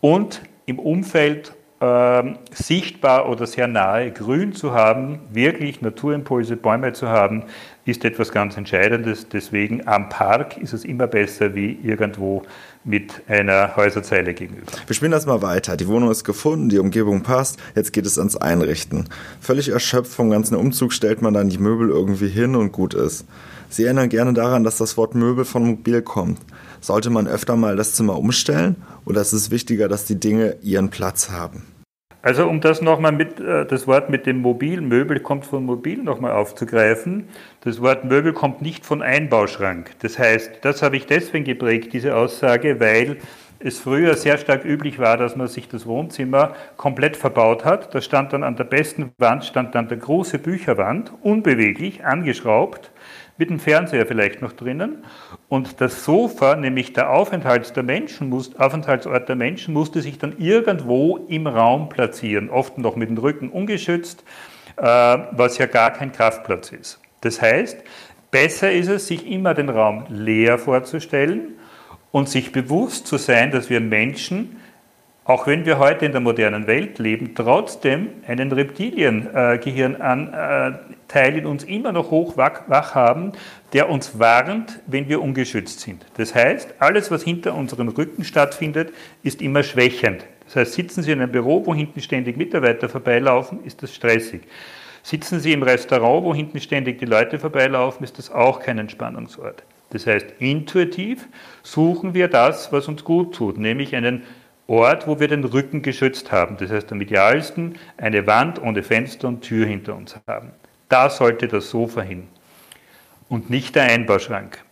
Und 0.02 0.42
im 0.66 0.80
Umfeld 0.80 1.54
ähm, 1.84 2.38
sichtbar 2.54 3.30
oder 3.30 3.46
sehr 3.46 3.68
nahe 3.68 4.10
Grün 4.12 4.54
zu 4.54 4.74
haben, 4.74 5.20
wirklich 5.34 5.82
Naturimpulse, 5.82 6.56
Bäume 6.56 6.94
zu 6.94 7.10
haben, 7.10 7.44
ist 7.84 8.06
etwas 8.06 8.32
ganz 8.32 8.56
Entscheidendes. 8.56 9.28
Deswegen 9.28 9.86
am 9.86 10.08
Park 10.08 10.58
ist 10.58 10.72
es 10.72 10.86
immer 10.86 11.08
besser 11.08 11.56
wie 11.56 11.78
irgendwo 11.84 12.44
mit 12.86 13.24
einer 13.28 13.76
Häuserzeile 13.76 14.34
gegenüber. 14.34 14.72
Wir 14.88 14.96
spielen 14.96 15.12
das 15.12 15.26
mal 15.26 15.42
weiter. 15.42 15.76
Die 15.76 15.90
Wohnung 15.90 16.10
ist 16.10 16.24
gefunden, 16.24 16.70
die 16.70 16.80
Umgebung 16.80 17.22
passt, 17.22 17.60
jetzt 17.76 17.92
geht 17.92 18.06
es 18.06 18.18
ans 18.18 18.38
Einrichten. 18.38 19.10
Völlig 19.42 19.68
erschöpft 19.68 20.14
vom 20.14 20.30
ganzen 20.30 20.56
Umzug 20.56 20.94
stellt 20.94 21.22
man 21.22 21.34
dann 21.34 21.50
die 21.50 21.58
Möbel 21.58 21.90
irgendwie 21.90 22.30
hin 22.30 22.56
und 22.56 22.72
gut 22.72 22.94
ist. 22.94 23.26
Sie 23.68 23.84
erinnern 23.84 24.08
gerne 24.08 24.32
daran, 24.32 24.64
dass 24.64 24.78
das 24.78 24.96
Wort 24.96 25.16
Möbel 25.16 25.44
von 25.44 25.66
mobil 25.66 26.02
kommt. 26.02 26.40
Sollte 26.80 27.10
man 27.10 27.28
öfter 27.28 27.58
mal 27.58 27.76
das 27.76 27.94
Zimmer 27.94 28.18
umstellen 28.18 28.78
oder 29.04 29.20
ist 29.20 29.34
es 29.34 29.52
wichtiger, 29.52 29.90
dass 29.90 30.06
die 30.06 30.20
Dinge 30.20 30.56
ihren 30.62 30.90
Platz 30.90 31.30
haben? 31.30 31.73
Also 32.24 32.48
um 32.48 32.62
das 32.62 32.82
nochmal 32.82 33.12
mit, 33.12 33.42
äh, 33.42 33.66
das 33.66 33.86
Wort 33.86 34.10
mit 34.10 34.26
dem 34.26 34.38
Mobil, 34.40 34.80
Möbel 34.80 35.20
kommt 35.20 35.46
von 35.46 35.66
Mobil 35.66 36.02
nochmal 36.02 36.32
aufzugreifen. 36.32 37.28
Das 37.66 37.82
Wort 37.82 38.06
Möbel 38.06 38.32
kommt 38.32 38.62
nicht 38.62 38.86
von 38.86 39.02
Einbauschrank. 39.02 39.92
Das 40.00 40.18
heißt, 40.18 40.60
das 40.62 40.82
habe 40.82 40.96
ich 40.96 41.06
deswegen 41.06 41.44
geprägt, 41.44 41.92
diese 41.92 42.16
Aussage, 42.16 42.80
weil 42.80 43.18
es 43.60 43.78
früher 43.78 44.16
sehr 44.16 44.38
stark 44.38 44.64
üblich 44.64 45.00
war, 45.00 45.18
dass 45.18 45.36
man 45.36 45.50
sich 45.50 45.68
das 45.68 45.86
Wohnzimmer 45.86 46.56
komplett 46.78 47.18
verbaut 47.18 47.66
hat. 47.66 47.94
Da 47.94 48.00
stand 48.00 48.32
dann 48.32 48.44
an 48.44 48.56
der 48.56 48.64
besten 48.64 49.12
Wand, 49.18 49.44
stand 49.44 49.76
dann 49.76 49.90
der 49.90 49.98
große 49.98 50.40
Bücherwand, 50.40 51.12
unbeweglich, 51.22 52.06
angeschraubt 52.06 52.93
mit 53.38 53.50
dem 53.50 53.60
Fernseher 53.60 54.06
vielleicht 54.06 54.42
noch 54.42 54.54
drinnen. 54.54 55.04
Und 55.50 55.82
das 55.82 56.06
Sofa, 56.06 56.56
nämlich 56.56 56.94
der, 56.94 57.10
Aufenthalts 57.10 57.74
der 57.74 57.84
Menschen, 57.84 58.30
muss, 58.30 58.56
Aufenthaltsort 58.56 59.28
der 59.28 59.36
Menschen, 59.36 59.74
musste 59.74 60.02
sich 60.02 60.18
dann 60.18 60.38
irgendwo 60.38 61.18
im 61.28 61.48
Raum 61.48 61.90
platzieren, 61.90 62.50
oft 62.50 62.78
noch 62.78 62.96
mit 62.96 63.10
dem 63.10 63.18
Rücken 63.18 63.50
ungeschützt, 63.50 64.24
äh, 64.78 64.84
was 64.84 65.58
ja 65.58 65.66
gar 65.66 65.92
kein 65.92 66.12
Kraftplatz 66.12 66.72
ist. 66.72 67.00
Das 67.22 67.42
heißt, 67.42 67.78
besser 68.32 68.72
ist 68.72 68.90
es, 68.90 69.08
sich 69.08 69.30
immer 69.30 69.54
den 69.54 69.70
Raum 69.70 70.06
leer 70.10 70.58
vorzustellen 70.58 71.54
und 72.12 72.30
sich 72.30 72.52
bewusst 72.52 73.08
zu 73.08 73.18
sein, 73.18 73.52
dass 73.52 73.70
wir 73.70 73.80
Menschen 73.80 74.58
auch 75.26 75.48
wenn 75.48 75.66
wir 75.66 75.80
heute 75.80 76.06
in 76.06 76.12
der 76.12 76.22
modernen 76.22 76.68
Welt 76.68 77.00
leben, 77.00 77.34
trotzdem 77.34 78.10
einen 78.28 78.52
Reptiliengehirnanteil 78.52 81.38
in 81.38 81.46
uns 81.46 81.64
immer 81.64 81.94
noch 81.94 82.12
hoch 82.12 82.36
wach 82.36 82.94
haben, 82.94 83.32
der 83.72 83.90
uns 83.90 84.20
warnt, 84.20 84.82
wenn 84.86 85.08
wir 85.08 85.22
ungeschützt 85.22 85.80
sind. 85.80 86.06
Das 86.18 86.36
heißt, 86.36 86.74
alles, 86.80 87.10
was 87.10 87.24
hinter 87.24 87.56
unserem 87.56 87.88
Rücken 87.88 88.26
stattfindet, 88.26 88.92
ist 89.24 89.42
immer 89.42 89.64
schwächend. 89.64 90.26
Das 90.46 90.58
heißt, 90.58 90.74
sitzen 90.74 91.04
Sie 91.04 91.14
in 91.14 91.22
einem 91.22 91.32
Büro, 91.32 91.66
wo 91.66 91.74
hinten 91.74 92.02
ständig 92.02 92.36
Mitarbeiter 92.36 92.90
vorbeilaufen, 92.90 93.64
ist 93.64 93.82
das 93.82 93.96
stressig. 93.96 94.42
Sitzen 95.04 95.40
Sie 95.40 95.54
im 95.54 95.64
Restaurant, 95.64 96.26
wo 96.26 96.36
hinten 96.36 96.60
ständig 96.60 97.00
die 97.00 97.06
Leute 97.06 97.40
vorbeilaufen, 97.40 98.04
ist 98.04 98.18
das 98.18 98.30
auch 98.30 98.60
kein 98.60 98.78
Entspannungsort. 98.78 99.64
Das 99.92 100.06
heißt, 100.06 100.26
intuitiv 100.40 101.30
suchen 101.62 102.14
wir 102.14 102.28
das, 102.28 102.74
was 102.74 102.88
uns 102.88 103.04
gut 103.04 103.36
tut, 103.36 103.58
nämlich 103.58 103.96
einen 103.96 104.24
Ort, 104.68 105.08
wo 105.08 105.20
wir 105.20 105.28
den 105.28 105.44
Rücken 105.44 105.82
geschützt 105.82 106.32
haben. 106.32 106.58
Das 106.58 106.72
heißt, 106.72 106.92
am 106.92 107.02
idealsten 107.02 107.78
eine 107.98 108.26
Wand 108.28 108.62
ohne 108.62 108.84
Fenster 108.84 109.28
und 109.28 109.42
Tür 109.42 109.66
hinter 109.66 109.96
uns 109.96 110.16
haben. 110.28 110.52
Da 110.90 111.10
sollte 111.10 111.48
das 111.48 111.70
Sofa 111.70 112.02
hin 112.02 112.28
und 113.30 113.50
nicht 113.50 113.76
der 113.76 113.84
Einbauschrank. 113.84 114.64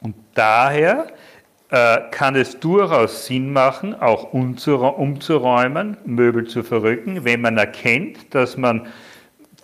Und 0.00 0.16
daher 0.34 1.06
äh, 1.70 2.00
kann 2.10 2.34
es 2.34 2.58
durchaus 2.60 3.26
Sinn 3.26 3.52
machen, 3.52 3.94
auch 3.94 4.32
umzuräumen, 4.32 5.96
Möbel 6.04 6.46
zu 6.46 6.62
verrücken, 6.62 7.24
wenn 7.24 7.40
man 7.40 7.56
erkennt, 7.56 8.34
dass 8.34 8.56
man 8.56 8.86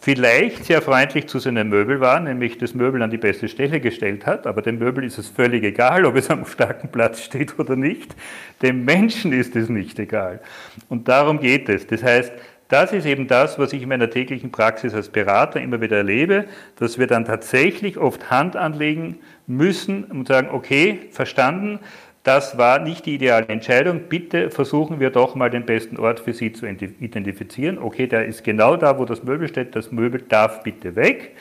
vielleicht 0.01 0.65
sehr 0.65 0.81
freundlich 0.83 1.27
zu 1.27 1.39
seinem 1.39 1.69
Möbel 1.69 2.01
war, 2.01 2.21
nämlich 2.21 2.59
das 2.59 2.75
Möbel 2.75 3.03
an 3.03 3.11
die 3.11 3.19
beste 3.19 3.49
Stelle 3.49 3.81
gestellt 3.81 4.27
hat, 4.27 4.47
aber 4.47 4.63
dem 4.63 4.79
Möbel 4.79 5.05
ist 5.05 5.19
es 5.19 5.29
völlig 5.29 5.63
egal, 5.63 6.05
ob 6.05 6.17
es 6.17 6.31
am 6.31 6.47
starken 6.47 6.89
Platz 6.89 7.23
steht 7.23 7.59
oder 7.59 7.77
nicht. 7.77 8.15
Dem 8.63 8.85
Menschen 8.85 9.33
ist 9.33 9.57
es 9.57 9.69
nicht 9.69 9.99
egal. 9.99 10.41
Und 10.89 11.09
darum 11.09 11.41
geht 11.41 11.69
es. 11.69 11.87
Das 11.87 12.03
heißt, 12.03 12.33
das 12.69 12.93
ist 12.93 13.05
eben 13.05 13.27
das, 13.27 13.59
was 13.59 13.73
ich 13.73 13.83
in 13.83 13.89
meiner 13.89 14.09
täglichen 14.09 14.53
Praxis 14.53 14.95
als 14.95 15.09
Berater 15.09 15.61
immer 15.61 15.81
wieder 15.81 15.97
erlebe, 15.97 16.45
dass 16.77 16.99
wir 16.99 17.09
dann 17.09 17.25
tatsächlich 17.25 17.99
oft 17.99 18.31
Hand 18.31 18.55
anlegen 18.55 19.19
müssen 19.49 20.05
und 20.05 20.29
sagen, 20.29 20.49
okay, 20.53 21.09
verstanden, 21.11 21.81
das 22.23 22.59
war 22.59 22.79
nicht 22.79 23.07
die 23.07 23.15
ideale 23.15 23.49
Entscheidung. 23.49 24.03
Bitte 24.09 24.51
versuchen 24.51 25.01
wir 25.01 25.11
doch 25.11 25.35
mal 25.35 25.49
den 25.49 25.65
besten 25.65 25.97
Ort 25.97 26.21
für 26.21 26.35
Sie 26.35 26.53
zu 26.53 26.67
identifizieren. 26.67 27.79
Okay, 27.79 28.07
der 28.07 28.27
ist 28.27 28.45
genau 28.45 28.77
da, 28.77 28.99
wo 28.99 29.07
das 29.07 29.23
Möbel 29.23 29.49
steht. 29.49 29.75
Das 29.75 29.91
Möbel 29.91 30.23
darf 30.29 30.63
bitte 30.63 30.97
weg. 30.97 31.37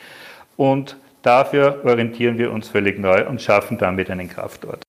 Und 0.56 0.96
dafür 1.22 1.82
orientieren 1.84 2.38
wir 2.38 2.50
uns 2.50 2.68
völlig 2.68 2.98
neu 2.98 3.28
und 3.28 3.42
schaffen 3.42 3.76
damit 3.76 4.10
einen 4.10 4.28
Kraftort. 4.28 4.82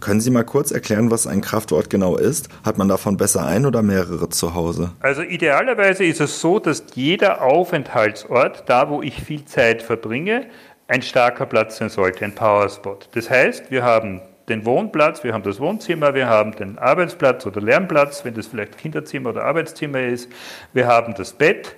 Können 0.00 0.20
Sie 0.20 0.32
mal 0.32 0.42
kurz 0.42 0.72
erklären, 0.72 1.12
was 1.12 1.28
ein 1.28 1.40
Kraftort 1.40 1.88
genau 1.88 2.16
ist? 2.16 2.48
Hat 2.64 2.76
man 2.76 2.88
davon 2.88 3.16
besser 3.16 3.46
ein 3.46 3.64
oder 3.64 3.82
mehrere 3.82 4.28
zu 4.28 4.52
Hause? 4.52 4.90
Also 4.98 5.22
idealerweise 5.22 6.04
ist 6.04 6.20
es 6.20 6.40
so, 6.40 6.58
dass 6.58 6.82
jeder 6.94 7.42
Aufenthaltsort, 7.42 8.64
da 8.66 8.90
wo 8.90 9.00
ich 9.00 9.22
viel 9.22 9.44
Zeit 9.44 9.80
verbringe, 9.80 10.46
ein 10.88 11.02
starker 11.02 11.46
Platz 11.46 11.76
sein 11.76 11.88
sollte, 11.88 12.24
ein 12.24 12.34
Powerspot. 12.34 13.10
Das 13.12 13.30
heißt, 13.30 13.70
wir 13.70 13.84
haben 13.84 14.20
den 14.48 14.64
Wohnplatz, 14.64 15.22
wir 15.24 15.32
haben 15.32 15.42
das 15.42 15.60
Wohnzimmer, 15.60 16.14
wir 16.14 16.26
haben 16.26 16.52
den 16.52 16.78
Arbeitsplatz 16.78 17.46
oder 17.46 17.60
Lernplatz, 17.60 18.24
wenn 18.24 18.34
das 18.34 18.48
vielleicht 18.48 18.78
Kinderzimmer 18.78 19.30
oder 19.30 19.44
Arbeitszimmer 19.44 20.00
ist, 20.00 20.30
wir 20.72 20.86
haben 20.86 21.14
das 21.14 21.32
Bett 21.32 21.76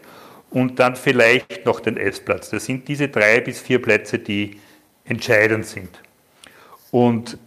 und 0.51 0.79
dann 0.79 0.97
vielleicht 0.97 1.67
noch 1.67 1.81
den 1.81 1.97
Essplatz. 1.97 2.51
Das 2.51 2.65
sind 2.65 2.89
diese 2.89 3.09
drei 3.09 3.41
bis 3.41 3.61
vier 3.61 3.83
Plätze, 3.83 4.19
die 4.19 4.61
entscheidend 5.05 5.67
sind. 5.67 6.01
Und 6.91 7.39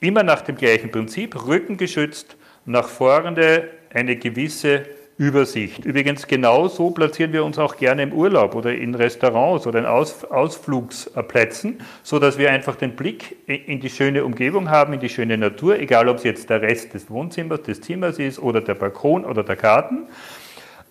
immer 0.00 0.22
nach 0.22 0.42
dem 0.42 0.56
gleichen 0.56 0.90
Prinzip, 0.90 1.46
rückengeschützt, 1.46 2.36
nach 2.66 2.88
vorne 2.88 3.68
eine 3.92 4.16
gewisse 4.16 4.84
Übersicht. 5.16 5.84
Übrigens, 5.84 6.26
genau 6.26 6.66
so 6.66 6.90
platzieren 6.90 7.32
wir 7.32 7.44
uns 7.44 7.58
auch 7.58 7.76
gerne 7.76 8.02
im 8.02 8.12
Urlaub 8.12 8.56
oder 8.56 8.74
in 8.74 8.96
Restaurants 8.96 9.66
oder 9.66 9.78
in 9.78 9.86
Aus 9.86 10.24
Ausflugsplätzen, 10.24 11.80
so 12.02 12.18
dass 12.18 12.36
wir 12.36 12.50
einfach 12.50 12.74
den 12.74 12.96
Blick 12.96 13.36
in 13.46 13.80
die 13.80 13.90
schöne 13.90 14.24
Umgebung 14.24 14.70
haben, 14.70 14.92
in 14.94 15.00
die 15.00 15.08
schöne 15.08 15.38
Natur, 15.38 15.78
egal 15.78 16.08
ob 16.08 16.16
es 16.16 16.24
jetzt 16.24 16.50
der 16.50 16.62
Rest 16.62 16.94
des 16.94 17.10
Wohnzimmers, 17.10 17.62
des 17.62 17.80
Zimmers 17.80 18.18
ist 18.18 18.40
oder 18.40 18.60
der 18.60 18.74
Balkon 18.74 19.24
oder 19.24 19.44
der 19.44 19.56
Garten. 19.56 20.08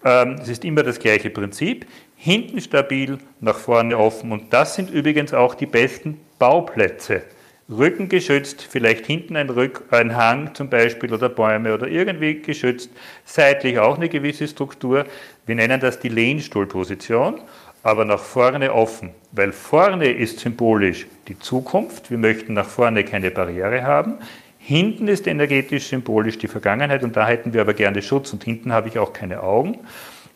Ähm, 0.06 0.38
es 0.42 0.48
ist 0.48 0.64
immer 0.64 0.84
das 0.84 1.00
gleiche 1.00 1.30
Prinzip. 1.30 1.86
Hinten 2.16 2.62
stabil, 2.62 3.18
nach 3.42 3.58
vorne 3.58 3.98
offen. 3.98 4.32
Und 4.32 4.54
das 4.54 4.76
sind 4.76 4.90
übrigens 4.90 5.34
auch 5.34 5.56
die 5.56 5.66
besten 5.66 6.20
Bauplätze 6.40 7.24
Rücken 7.70 8.10
geschützt, 8.10 8.68
vielleicht 8.70 9.06
hinten 9.06 9.38
ein, 9.38 9.50
Rück, 9.50 9.84
ein 9.92 10.16
Hang 10.16 10.54
zum 10.54 10.70
Beispiel 10.70 11.14
oder 11.14 11.30
Bäume 11.30 11.74
oder 11.74 11.88
irgendwie 11.88 12.42
geschützt, 12.42 12.90
seitlich 13.24 13.80
auch 13.80 13.96
eine 13.96 14.10
gewisse 14.10 14.48
Struktur. 14.48 15.06
Wir 15.46 15.56
nennen 15.56 15.80
das 15.80 16.00
die 16.00 16.10
Lehnstuhlposition, 16.10 17.40
aber 17.82 18.04
nach 18.04 18.20
vorne 18.20 18.74
offen, 18.74 19.12
weil 19.32 19.54
vorne 19.54 20.12
ist 20.12 20.40
symbolisch 20.40 21.08
die 21.30 21.40
Zukunft. 21.40 22.12
Wir 22.12 22.18
möchten 22.18 22.54
nach 22.54 22.68
vorne 22.68 23.06
keine 23.06 23.32
Barriere 23.32 23.84
haben. 23.84 24.16
Hinten 24.58 25.08
ist 25.08 25.28
energetisch 25.28 25.88
symbolisch 25.88 26.38
die 26.38 26.48
Vergangenheit 26.48 27.04
und 27.04 27.16
da 27.16 27.28
hätten 27.28 27.54
wir 27.54 27.62
aber 27.62 27.74
gerne 27.74 28.02
Schutz 28.02 28.34
und 28.34 28.44
hinten 28.44 28.74
habe 28.74 28.90
ich 28.90 29.00
auch 29.00 29.14
keine 29.14 29.42
Augen. 29.42 29.80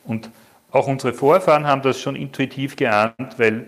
Und 0.05 0.29
auch 0.71 0.87
unsere 0.87 1.13
Vorfahren 1.13 1.65
haben 1.65 1.81
das 1.81 1.99
schon 1.99 2.15
intuitiv 2.15 2.75
geahnt, 2.75 3.35
weil 3.37 3.67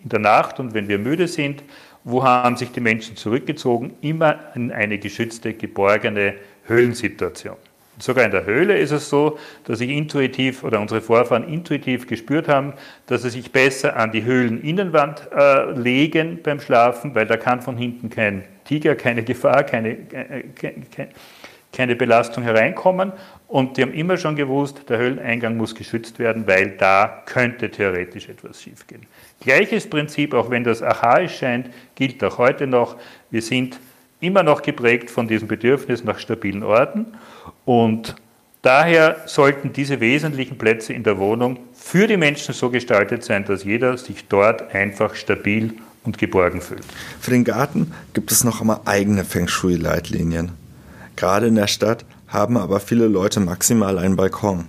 in 0.00 0.08
der 0.08 0.18
Nacht 0.18 0.60
und 0.60 0.74
wenn 0.74 0.88
wir 0.88 0.98
müde 0.98 1.28
sind, 1.28 1.62
wo 2.10 2.24
haben 2.24 2.56
sich 2.56 2.72
die 2.72 2.80
Menschen 2.80 3.16
zurückgezogen? 3.16 3.94
Immer 4.00 4.38
in 4.54 4.72
eine 4.72 4.98
geschützte, 4.98 5.52
geborgene 5.52 6.34
Höhlensituation. 6.66 7.56
Sogar 7.98 8.24
in 8.24 8.30
der 8.30 8.46
Höhle 8.46 8.78
ist 8.78 8.92
es 8.92 9.08
so, 9.08 9.38
dass 9.64 9.80
ich 9.80 9.90
intuitiv 9.90 10.62
oder 10.62 10.80
unsere 10.80 11.00
Vorfahren 11.00 11.48
intuitiv 11.48 12.06
gespürt 12.06 12.48
haben, 12.48 12.74
dass 13.06 13.22
sie 13.22 13.30
sich 13.30 13.50
besser 13.50 13.96
an 13.96 14.12
die 14.12 14.24
Höhleninnenwand 14.24 15.28
äh, 15.36 15.72
legen 15.72 16.38
beim 16.42 16.60
Schlafen, 16.60 17.14
weil 17.14 17.26
da 17.26 17.36
kann 17.36 17.60
von 17.60 17.76
hinten 17.76 18.08
kein 18.08 18.44
Tiger, 18.64 18.94
keine 18.94 19.24
Gefahr, 19.24 19.64
keine, 19.64 19.90
äh, 19.90 20.44
keine, 20.54 21.08
keine 21.72 21.96
Belastung 21.96 22.42
hereinkommen. 22.42 23.12
Und 23.46 23.76
die 23.76 23.82
haben 23.82 23.94
immer 23.94 24.16
schon 24.16 24.36
gewusst, 24.36 24.82
der 24.88 24.98
Höhleneingang 24.98 25.56
muss 25.56 25.74
geschützt 25.74 26.18
werden, 26.18 26.46
weil 26.46 26.70
da 26.70 27.22
könnte 27.24 27.70
theoretisch 27.70 28.28
etwas 28.28 28.62
schiefgehen. 28.62 29.02
Gleiches 29.40 29.88
Prinzip, 29.88 30.34
auch 30.34 30.50
wenn 30.50 30.64
das 30.64 30.82
archaisch 30.82 31.38
scheint, 31.38 31.70
gilt 31.94 32.22
auch 32.24 32.38
heute 32.38 32.66
noch. 32.66 32.96
Wir 33.30 33.40
sind 33.40 33.78
immer 34.20 34.42
noch 34.42 34.62
geprägt 34.62 35.10
von 35.10 35.28
diesem 35.28 35.48
Bedürfnis 35.48 36.04
nach 36.04 36.18
stabilen 36.18 36.62
Orten 36.62 37.06
und 37.64 38.16
daher 38.62 39.22
sollten 39.26 39.72
diese 39.72 40.00
wesentlichen 40.00 40.58
Plätze 40.58 40.92
in 40.92 41.04
der 41.04 41.18
Wohnung 41.18 41.58
für 41.74 42.06
die 42.06 42.16
Menschen 42.16 42.52
so 42.52 42.70
gestaltet 42.70 43.24
sein, 43.24 43.44
dass 43.44 43.64
jeder 43.64 43.96
sich 43.96 44.26
dort 44.28 44.74
einfach 44.74 45.14
stabil 45.14 45.74
und 46.04 46.18
geborgen 46.18 46.60
fühlt. 46.60 46.84
Für 47.20 47.30
den 47.30 47.44
Garten 47.44 47.92
gibt 48.12 48.32
es 48.32 48.44
noch 48.44 48.60
immer 48.60 48.80
eigene 48.86 49.24
Feng 49.24 49.46
Shui-Leitlinien. 49.46 50.50
Gerade 51.18 51.48
in 51.48 51.56
der 51.56 51.66
Stadt 51.66 52.04
haben 52.28 52.56
aber 52.56 52.78
viele 52.78 53.08
Leute 53.08 53.40
maximal 53.40 53.98
einen 53.98 54.14
Balkon. 54.14 54.68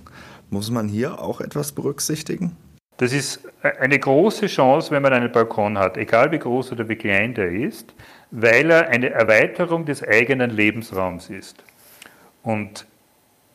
Muss 0.50 0.68
man 0.68 0.88
hier 0.88 1.20
auch 1.20 1.40
etwas 1.40 1.70
berücksichtigen? 1.70 2.56
Das 2.96 3.12
ist 3.12 3.42
eine 3.62 3.96
große 3.96 4.48
Chance, 4.48 4.90
wenn 4.90 5.00
man 5.00 5.12
einen 5.12 5.30
Balkon 5.30 5.78
hat, 5.78 5.96
egal 5.96 6.32
wie 6.32 6.40
groß 6.40 6.72
oder 6.72 6.88
wie 6.88 6.96
klein 6.96 7.34
der 7.34 7.52
ist, 7.52 7.94
weil 8.32 8.68
er 8.68 8.88
eine 8.88 9.10
Erweiterung 9.10 9.84
des 9.84 10.02
eigenen 10.02 10.50
Lebensraums 10.50 11.30
ist. 11.30 11.62
Und 12.42 12.84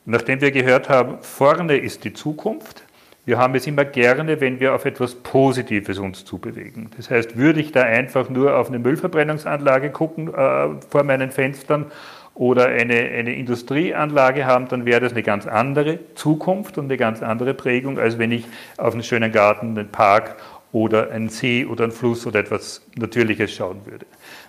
nachdem 0.06 0.40
wir 0.40 0.50
gehört 0.50 0.88
haben, 0.88 1.18
vorne 1.20 1.76
ist 1.76 2.02
die 2.02 2.14
Zukunft, 2.14 2.82
wir 3.26 3.36
haben 3.36 3.54
es 3.56 3.66
immer 3.66 3.84
gerne, 3.84 4.40
wenn 4.40 4.58
wir 4.58 4.74
auf 4.74 4.86
etwas 4.86 5.16
Positives 5.16 5.98
uns 5.98 6.24
zubewegen. 6.24 6.88
Das 6.96 7.10
heißt, 7.10 7.36
würde 7.36 7.60
ich 7.60 7.72
da 7.72 7.82
einfach 7.82 8.30
nur 8.30 8.56
auf 8.56 8.68
eine 8.68 8.78
Müllverbrennungsanlage 8.78 9.90
gucken 9.90 10.32
äh, 10.32 10.68
vor 10.88 11.02
meinen 11.02 11.30
Fenstern 11.30 11.90
oder 12.36 12.66
eine, 12.66 12.94
eine 12.94 13.34
Industrieanlage 13.34 14.44
haben, 14.44 14.68
dann 14.68 14.84
wäre 14.84 15.00
das 15.00 15.12
eine 15.12 15.22
ganz 15.22 15.46
andere 15.46 15.98
Zukunft 16.14 16.76
und 16.76 16.84
eine 16.84 16.98
ganz 16.98 17.22
andere 17.22 17.54
Prägung, 17.54 17.98
als 17.98 18.18
wenn 18.18 18.30
ich 18.30 18.44
auf 18.76 18.92
einen 18.92 19.02
schönen 19.02 19.32
Garten, 19.32 19.78
einen 19.78 19.88
Park 19.88 20.36
oder 20.70 21.10
einen 21.10 21.30
See 21.30 21.64
oder 21.64 21.84
einen 21.84 21.92
Fluss 21.92 22.26
oder 22.26 22.40
etwas 22.40 22.86
Natürliches 22.94 23.54
schauen 23.54 23.80
würde. 23.86 24.04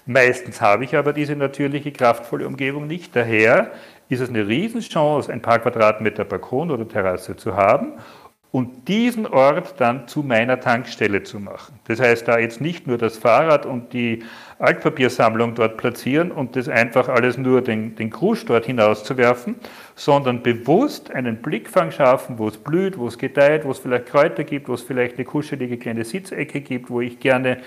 Meistens 0.06 0.60
habe 0.60 0.84
ich 0.84 0.98
aber 0.98 1.13
diese 1.13 1.38
natürliche, 1.38 1.94
kraftvolle 1.94 2.46
Umgebung 2.46 2.88
nicht. 2.88 3.15
Daher 3.15 3.72
ist 4.10 4.20
es 4.20 4.27
eine 4.27 4.46
Riesenchance, 4.46 5.32
ein 5.32 5.41
paar 5.41 5.60
Quadratmeter 5.60 6.25
Balkon 6.25 6.72
oder 6.72 6.86
Terrasse 6.86 7.38
zu 7.38 7.56
haben 7.56 7.94
und 8.51 8.88
diesen 8.88 9.27
Ort 9.27 9.75
dann 9.77 10.08
zu 10.08 10.24
meiner 10.24 10.60
Tankstelle 10.60 11.24
zu 11.24 11.39
machen. 11.39 11.80
Das 11.88 12.00
heißt, 12.00 12.27
da 12.27 12.39
jetzt 12.39 12.62
nicht 12.62 12.88
nur 12.88 12.98
das 12.98 13.18
Fahrrad 13.18 13.66
und 13.66 13.92
die 13.92 14.24
Altpapiersammlung 14.60 15.54
dort 15.54 15.77
platzieren 15.77 16.32
und 16.32 16.56
das 16.56 16.70
einfach 16.70 17.10
alles 17.10 17.38
nur 17.38 17.62
den, 17.62 17.96
den 17.96 18.10
Krusch 18.10 18.46
dort 18.46 18.66
hinauszuwerfen, 18.66 19.56
sondern 19.96 20.42
bewusst 20.42 21.12
einen 21.12 21.42
Blickfang 21.42 21.92
schaffen, 21.92 22.39
wo 22.39 22.48
es 22.48 22.58
blüht, 22.58 22.98
wo 22.98 23.08
es 23.08 23.18
gedeiht, 23.18 23.66
wo 23.66 23.72
es 23.72 23.80
vielleicht 23.80 24.08
Kräuter 24.08 24.44
gibt, 24.46 24.70
wo 24.70 24.74
es 24.74 24.82
vielleicht 24.82 25.18
eine 25.18 25.25
kuschelige 25.25 25.77
kleine 25.77 26.06
Sitzecke 26.06 26.62
gibt, 26.62 26.89
wo 26.89 27.01
ich 27.01 27.20
gerne 27.20 27.58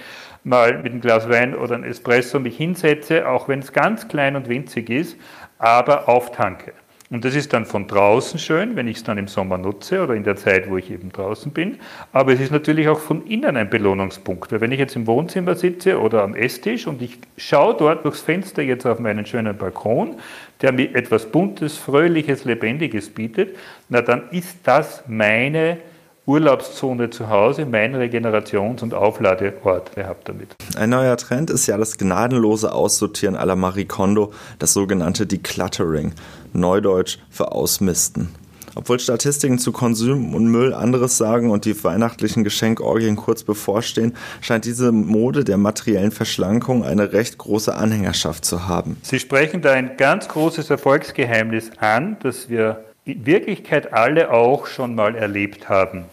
mal 0.44 0.78
mit 0.78 0.92
einem 0.92 1.00
Glas 1.02 1.28
Wein 1.28 1.54
oder 1.54 1.74
einem 1.74 1.84
Espresso 1.84 2.40
mich 2.40 2.56
hinsetze, 2.56 3.28
auch 3.28 3.48
wenn 3.48 3.60
es 3.60 3.72
ganz 3.72 4.08
klein 4.08 4.34
und 4.34 4.48
winzig 4.48 4.88
ist, 4.88 5.16
aber 5.58 6.08
auftanke. 6.08 6.72
Und 7.12 7.24
das 7.24 7.34
ist 7.34 7.52
dann 7.52 7.66
von 7.66 7.88
draußen 7.88 8.38
schön, 8.38 8.76
wenn 8.76 8.86
ich 8.86 8.98
es 8.98 9.02
dann 9.02 9.18
im 9.18 9.26
Sommer 9.26 9.58
nutze 9.58 10.00
oder 10.00 10.14
in 10.14 10.22
der 10.22 10.36
Zeit, 10.36 10.70
wo 10.70 10.76
ich 10.76 10.92
eben 10.92 11.10
draußen 11.10 11.50
bin. 11.50 11.80
Aber 12.12 12.32
es 12.32 12.40
ist 12.40 12.52
natürlich 12.52 12.88
auch 12.88 13.00
von 13.00 13.26
innen 13.26 13.56
ein 13.56 13.68
Belohnungspunkt. 13.68 14.52
Weil 14.52 14.60
wenn 14.60 14.70
ich 14.70 14.78
jetzt 14.78 14.94
im 14.94 15.08
Wohnzimmer 15.08 15.56
sitze 15.56 15.98
oder 15.98 16.22
am 16.22 16.36
Esstisch 16.36 16.86
und 16.86 17.02
ich 17.02 17.18
schaue 17.36 17.74
dort 17.76 18.04
durchs 18.04 18.20
Fenster 18.20 18.62
jetzt 18.62 18.86
auf 18.86 19.00
meinen 19.00 19.26
schönen 19.26 19.56
Balkon, 19.56 20.20
der 20.62 20.70
mir 20.70 20.94
etwas 20.94 21.26
Buntes, 21.26 21.78
Fröhliches, 21.78 22.44
Lebendiges 22.44 23.10
bietet, 23.10 23.56
na 23.88 24.02
dann 24.02 24.30
ist 24.30 24.58
das 24.62 25.02
meine 25.08 25.78
Urlaubszone 26.26 27.10
zu 27.10 27.28
Hause, 27.28 27.66
mein 27.66 27.94
Regenerations- 27.94 28.82
und 28.82 28.94
Aufladeort 28.94 29.94
gehabt 29.94 30.28
damit. 30.28 30.54
Ein 30.76 30.90
neuer 30.90 31.16
Trend 31.16 31.50
ist 31.50 31.66
ja 31.66 31.76
das 31.76 31.98
gnadenlose 31.98 32.72
Aussortieren 32.72 33.36
aller 33.36 33.56
Marie 33.56 33.86
Kondo, 33.86 34.32
das 34.58 34.72
sogenannte 34.72 35.26
Decluttering, 35.26 36.12
Neudeutsch 36.52 37.18
für 37.30 37.52
Ausmisten. 37.52 38.28
Obwohl 38.74 39.00
Statistiken 39.00 39.58
zu 39.58 39.72
Konsum 39.72 40.34
und 40.34 40.46
Müll 40.46 40.72
anderes 40.72 41.16
sagen 41.16 41.50
und 41.50 41.64
die 41.64 41.82
weihnachtlichen 41.82 42.44
Geschenkorgien 42.44 43.16
kurz 43.16 43.42
bevorstehen, 43.42 44.14
scheint 44.40 44.64
diese 44.64 44.92
Mode 44.92 45.44
der 45.44 45.56
materiellen 45.56 46.12
Verschlankung 46.12 46.84
eine 46.84 47.12
recht 47.12 47.38
große 47.38 47.74
Anhängerschaft 47.74 48.44
zu 48.44 48.68
haben. 48.68 48.96
Sie 49.02 49.18
sprechen 49.18 49.60
da 49.62 49.72
ein 49.72 49.96
ganz 49.96 50.28
großes 50.28 50.70
Erfolgsgeheimnis 50.70 51.70
an, 51.78 52.16
das 52.22 52.48
wir 52.48 52.84
in 53.12 53.26
Wirklichkeit 53.26 53.92
alle 53.92 54.32
auch 54.32 54.66
schon 54.66 54.94
mal 54.94 55.14
erlebt 55.14 55.68
haben. 55.68 56.04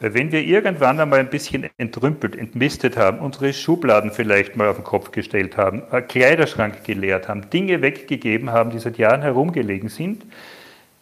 Weil 0.00 0.14
wenn 0.14 0.32
wir 0.32 0.42
irgendwann 0.42 1.00
einmal 1.00 1.20
ein 1.20 1.30
bisschen 1.30 1.70
entrümpelt, 1.78 2.36
entmistet 2.36 2.96
haben, 2.96 3.20
unsere 3.20 3.52
Schubladen 3.52 4.10
vielleicht 4.10 4.56
mal 4.56 4.68
auf 4.68 4.76
den 4.76 4.84
Kopf 4.84 5.12
gestellt 5.12 5.56
haben, 5.56 5.82
einen 5.90 6.06
Kleiderschrank 6.08 6.84
geleert 6.84 7.28
haben, 7.28 7.48
Dinge 7.50 7.80
weggegeben 7.80 8.50
haben, 8.50 8.70
die 8.70 8.78
seit 8.78 8.98
Jahren 8.98 9.22
herumgelegen 9.22 9.88
sind, 9.88 10.24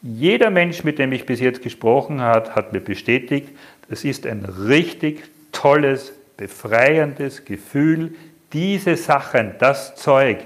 jeder 0.02 0.50
Mensch, 0.50 0.82
mit 0.82 0.99
dem 0.99 1.12
ich 1.12 1.26
bis 1.26 1.40
jetzt 1.40 1.62
gesprochen 1.62 2.20
habe, 2.20 2.54
hat 2.56 2.72
mir 2.72 2.80
bestätigt, 2.80 3.49
es 3.88 4.04
ist 4.04 4.26
ein 4.26 4.44
richtig 4.44 5.22
tolles, 5.52 6.12
befreiendes 6.37 7.44
Gefühl, 7.44 8.14
diese 8.52 8.96
Sachen, 8.96 9.54
das 9.61 9.94
Zeug 9.94 10.38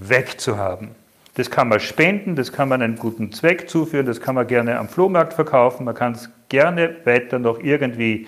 wegzuhaben. 0.00 0.97
Das 1.38 1.52
kann 1.52 1.68
man 1.68 1.78
spenden, 1.78 2.34
das 2.34 2.52
kann 2.52 2.68
man 2.68 2.82
einem 2.82 2.96
guten 2.96 3.30
Zweck 3.30 3.70
zuführen, 3.70 4.06
das 4.06 4.20
kann 4.20 4.34
man 4.34 4.48
gerne 4.48 4.76
am 4.76 4.88
Flohmarkt 4.88 5.34
verkaufen, 5.34 5.84
man 5.84 5.94
kann 5.94 6.14
es 6.14 6.28
gerne 6.48 6.96
weiter 7.04 7.38
noch 7.38 7.60
irgendwie 7.60 8.26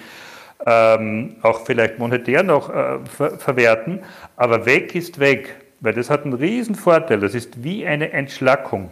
ähm, 0.64 1.34
auch 1.42 1.66
vielleicht 1.66 1.98
monetär 1.98 2.44
noch 2.44 2.70
äh, 2.70 3.00
ver 3.04 3.36
verwerten, 3.36 3.98
aber 4.36 4.64
weg 4.64 4.94
ist 4.94 5.18
weg, 5.18 5.56
weil 5.80 5.92
das 5.92 6.08
hat 6.08 6.22
einen 6.22 6.34
riesen 6.34 6.76
Vorteil, 6.76 7.18
das 7.18 7.34
ist 7.34 7.64
wie 7.64 7.84
eine 7.84 8.12
Entschlackung. 8.12 8.90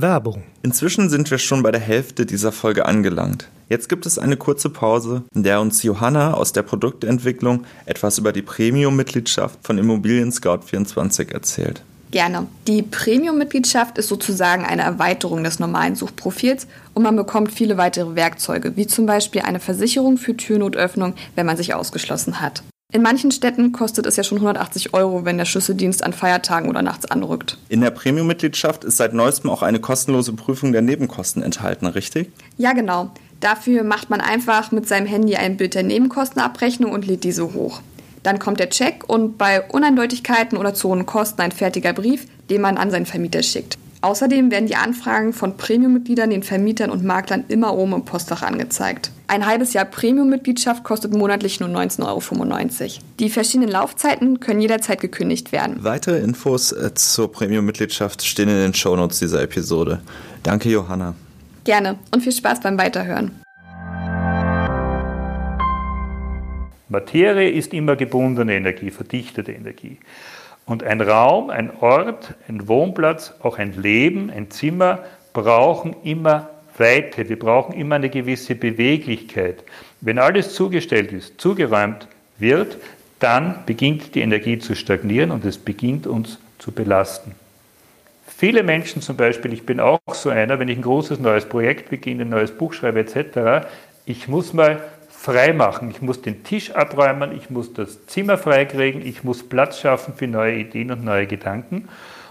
Werbung. 0.00 0.42
Inzwischen 0.62 1.10
sind 1.10 1.30
wir 1.30 1.38
schon 1.38 1.62
bei 1.62 1.70
der 1.70 1.80
Hälfte 1.80 2.24
dieser 2.26 2.52
Folge 2.52 2.86
angelangt. 2.86 3.48
Jetzt 3.68 3.88
gibt 3.88 4.06
es 4.06 4.18
eine 4.18 4.36
kurze 4.36 4.70
Pause, 4.70 5.24
in 5.34 5.42
der 5.42 5.60
uns 5.60 5.82
Johanna 5.82 6.34
aus 6.34 6.52
der 6.52 6.62
Produktentwicklung 6.62 7.64
etwas 7.84 8.18
über 8.18 8.32
die 8.32 8.42
Premium-Mitgliedschaft 8.42 9.58
von 9.62 9.76
Immobilien 9.76 10.32
Scout 10.32 10.60
24 10.64 11.32
erzählt. 11.32 11.82
Gerne. 12.10 12.46
Die 12.66 12.82
Premium-Mitgliedschaft 12.82 13.98
ist 13.98 14.08
sozusagen 14.08 14.64
eine 14.64 14.82
Erweiterung 14.82 15.44
des 15.44 15.58
normalen 15.58 15.94
Suchprofils 15.94 16.66
und 16.94 17.02
man 17.02 17.16
bekommt 17.16 17.52
viele 17.52 17.76
weitere 17.76 18.14
Werkzeuge, 18.14 18.76
wie 18.76 18.86
zum 18.86 19.04
Beispiel 19.04 19.42
eine 19.42 19.60
Versicherung 19.60 20.16
für 20.16 20.34
Türnotöffnung, 20.34 21.14
wenn 21.34 21.44
man 21.44 21.58
sich 21.58 21.74
ausgeschlossen 21.74 22.40
hat. 22.40 22.62
In 22.90 23.02
manchen 23.02 23.30
Städten 23.30 23.72
kostet 23.72 24.06
es 24.06 24.16
ja 24.16 24.24
schon 24.24 24.38
180 24.38 24.94
Euro, 24.94 25.26
wenn 25.26 25.36
der 25.36 25.44
Schlüsseldienst 25.44 26.02
an 26.02 26.14
Feiertagen 26.14 26.70
oder 26.70 26.80
nachts 26.80 27.04
anrückt. 27.04 27.58
In 27.68 27.82
der 27.82 27.90
Premium-Mitgliedschaft 27.90 28.82
ist 28.82 28.96
seit 28.96 29.12
neuestem 29.12 29.50
auch 29.50 29.60
eine 29.60 29.78
kostenlose 29.78 30.32
Prüfung 30.32 30.72
der 30.72 30.80
Nebenkosten 30.80 31.42
enthalten, 31.42 31.84
richtig? 31.84 32.32
Ja, 32.56 32.72
genau. 32.72 33.10
Dafür 33.40 33.84
macht 33.84 34.08
man 34.08 34.22
einfach 34.22 34.72
mit 34.72 34.88
seinem 34.88 35.06
Handy 35.06 35.36
ein 35.36 35.58
Bild 35.58 35.74
der 35.74 35.82
Nebenkostenabrechnung 35.82 36.90
und 36.90 37.06
lädt 37.06 37.24
diese 37.24 37.52
hoch. 37.52 37.82
Dann 38.22 38.38
kommt 38.38 38.58
der 38.58 38.70
Check 38.70 39.04
und 39.06 39.36
bei 39.36 39.68
Uneindeutigkeiten 39.68 40.56
oder 40.56 40.72
zu 40.72 40.88
hohen 40.88 41.04
Kosten 41.04 41.42
ein 41.42 41.52
fertiger 41.52 41.92
Brief, 41.92 42.26
den 42.48 42.62
man 42.62 42.78
an 42.78 42.90
seinen 42.90 43.04
Vermieter 43.04 43.42
schickt. 43.42 43.76
Außerdem 44.00 44.52
werden 44.52 44.66
die 44.66 44.76
Anfragen 44.76 45.32
von 45.32 45.56
Premium-Mitgliedern 45.56 46.30
den 46.30 46.44
Vermietern 46.44 46.90
und 46.90 47.04
Maklern 47.04 47.44
immer 47.48 47.74
oben 47.74 47.94
im 47.94 48.04
Postfach 48.04 48.42
angezeigt. 48.42 49.10
Ein 49.26 49.44
halbes 49.44 49.72
Jahr 49.72 49.84
Premium-Mitgliedschaft 49.84 50.84
kostet 50.84 51.12
monatlich 51.12 51.58
nur 51.58 51.68
19,95 51.68 52.82
Euro. 52.82 52.92
Die 53.18 53.28
verschiedenen 53.28 53.70
Laufzeiten 53.70 54.38
können 54.38 54.60
jederzeit 54.60 55.00
gekündigt 55.00 55.50
werden. 55.50 55.82
Weitere 55.82 56.18
Infos 56.18 56.70
äh, 56.70 56.94
zur 56.94 57.32
Premium-Mitgliedschaft 57.32 58.24
stehen 58.24 58.48
in 58.48 58.56
den 58.56 58.74
Shownotes 58.74 59.18
dieser 59.18 59.42
Episode. 59.42 60.00
Danke, 60.44 60.70
Johanna. 60.70 61.14
Gerne 61.64 61.98
und 62.12 62.22
viel 62.22 62.32
Spaß 62.32 62.60
beim 62.60 62.78
Weiterhören. 62.78 63.32
Materie 66.88 67.50
ist 67.50 67.74
immer 67.74 67.96
gebundene 67.96 68.54
Energie, 68.54 68.90
verdichtete 68.90 69.52
Energie. 69.52 69.98
Und 70.68 70.84
ein 70.84 71.00
Raum, 71.00 71.48
ein 71.48 71.70
Ort, 71.80 72.34
ein 72.46 72.68
Wohnplatz, 72.68 73.32
auch 73.42 73.58
ein 73.58 73.72
Leben, 73.72 74.30
ein 74.30 74.50
Zimmer 74.50 74.98
brauchen 75.32 75.96
immer 76.04 76.50
Weite, 76.76 77.28
wir 77.28 77.38
brauchen 77.38 77.74
immer 77.74 77.94
eine 77.94 78.10
gewisse 78.10 78.54
Beweglichkeit. 78.54 79.64
Wenn 80.02 80.18
alles 80.18 80.54
zugestellt 80.54 81.10
ist, 81.10 81.40
zugeräumt 81.40 82.06
wird, 82.38 82.76
dann 83.18 83.64
beginnt 83.64 84.14
die 84.14 84.20
Energie 84.20 84.58
zu 84.58 84.76
stagnieren 84.76 85.30
und 85.30 85.44
es 85.46 85.56
beginnt 85.56 86.06
uns 86.06 86.38
zu 86.58 86.70
belasten. 86.70 87.34
Viele 88.26 88.62
Menschen 88.62 89.00
zum 89.00 89.16
Beispiel, 89.16 89.54
ich 89.54 89.64
bin 89.64 89.80
auch 89.80 89.98
so 90.12 90.28
einer, 90.28 90.58
wenn 90.58 90.68
ich 90.68 90.76
ein 90.76 90.82
großes 90.82 91.18
neues 91.18 91.46
Projekt 91.46 91.88
beginne, 91.88 92.22
ein 92.22 92.28
neues 92.28 92.52
Buch 92.52 92.74
schreibe 92.74 93.00
etc., 93.00 93.66
ich 94.04 94.28
muss 94.28 94.52
mal 94.52 94.80
frei 95.28 95.52
machen. 95.52 95.90
Ich 95.90 96.00
muss 96.00 96.22
den 96.22 96.42
Tisch 96.42 96.70
abräumen, 96.70 97.36
ich 97.36 97.50
muss 97.50 97.74
das 97.74 98.06
Zimmer 98.06 98.38
freikriegen, 98.38 99.06
ich 99.06 99.24
muss 99.24 99.46
Platz 99.46 99.78
schaffen 99.78 100.14
für 100.16 100.26
neue 100.26 100.56
Ideen 100.56 100.90
und 100.90 101.04
neue 101.04 101.26
Gedanken. 101.26 101.86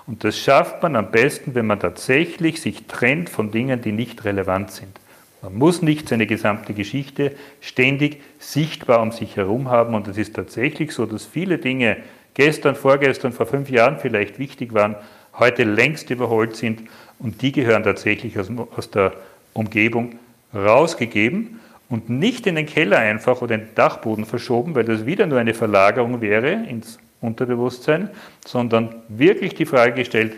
Und 0.07 0.23
das 0.23 0.35
schafft 0.39 0.81
man 0.81 0.95
am 0.95 1.11
besten, 1.11 1.53
wenn 1.53 1.67
man 1.67 1.79
tatsächlich 1.79 2.59
sich 2.59 2.87
trennt 2.87 3.29
von 3.29 3.51
Dingen, 3.51 3.83
die 3.83 3.91
nicht 3.91 4.25
relevant 4.25 4.71
sind. 4.71 4.99
Man 5.43 5.53
muss 5.53 5.83
nicht 5.83 6.09
seine 6.09 6.25
gesamte 6.25 6.73
Geschichte 6.73 7.33
ständig 7.61 8.19
sichtbar 8.39 9.03
um 9.03 9.11
sich 9.11 9.35
herum 9.35 9.69
haben. 9.69 9.93
Und 9.93 10.07
es 10.07 10.17
ist 10.17 10.35
tatsächlich 10.35 10.91
so, 10.91 11.05
dass 11.05 11.23
viele 11.23 11.59
Dinge 11.59 11.97
gestern, 12.33 12.73
vorgestern, 12.73 13.31
vor 13.31 13.45
fünf 13.45 13.69
Jahren 13.69 13.99
vielleicht 13.99 14.39
wichtig 14.39 14.73
waren, 14.73 14.95
heute 15.37 15.65
längst 15.65 16.09
überholt 16.09 16.55
sind. 16.55 16.81
Und 17.19 17.43
die 17.43 17.51
gehören 17.51 17.83
tatsächlich 17.83 18.39
aus, 18.39 18.49
aus 18.75 18.89
der 18.89 19.13
Umgebung 19.53 20.17
rausgegeben 20.51 21.59
und 21.89 22.09
nicht 22.09 22.47
in 22.47 22.55
den 22.55 22.65
Keller 22.65 22.97
einfach 22.97 23.41
oder 23.41 23.55
in 23.55 23.61
den 23.61 23.75
Dachboden 23.75 24.25
verschoben, 24.25 24.75
weil 24.75 24.83
das 24.83 25.05
wieder 25.05 25.25
nur 25.25 25.39
eine 25.39 25.53
Verlagerung 25.53 26.21
wäre 26.21 26.51
ins 26.51 26.99
Unterbewusstsein, 27.21 28.09
sondern 28.45 28.95
wirklich 29.07 29.55
die 29.55 29.65
Frage 29.65 29.93
gestellt, 29.93 30.33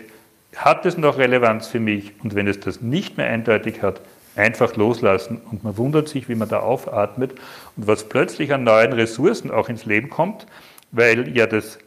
hat 0.56 0.86
es 0.86 0.96
noch 0.96 1.18
Relevanz 1.18 1.68
für 1.68 1.80
mich? 1.80 2.12
Und 2.22 2.34
wenn 2.34 2.48
es 2.48 2.60
das 2.60 2.80
nicht 2.80 3.16
mehr 3.16 3.26
eindeutig 3.26 3.82
hat, 3.82 4.00
einfach 4.36 4.76
loslassen. 4.76 5.40
Und 5.50 5.64
man 5.64 5.76
wundert 5.76 6.08
sich, 6.08 6.28
wie 6.28 6.34
man 6.34 6.48
da 6.48 6.60
aufatmet 6.60 7.32
und 7.76 7.86
was 7.86 8.08
plötzlich 8.08 8.52
an 8.52 8.64
neuen 8.64 8.92
Ressourcen 8.92 9.50
auch 9.50 9.68
ins 9.68 9.84
Leben 9.84 10.10
kommt, 10.10 10.46
weil 10.92 11.36
ja 11.36 11.46
das 11.46 11.78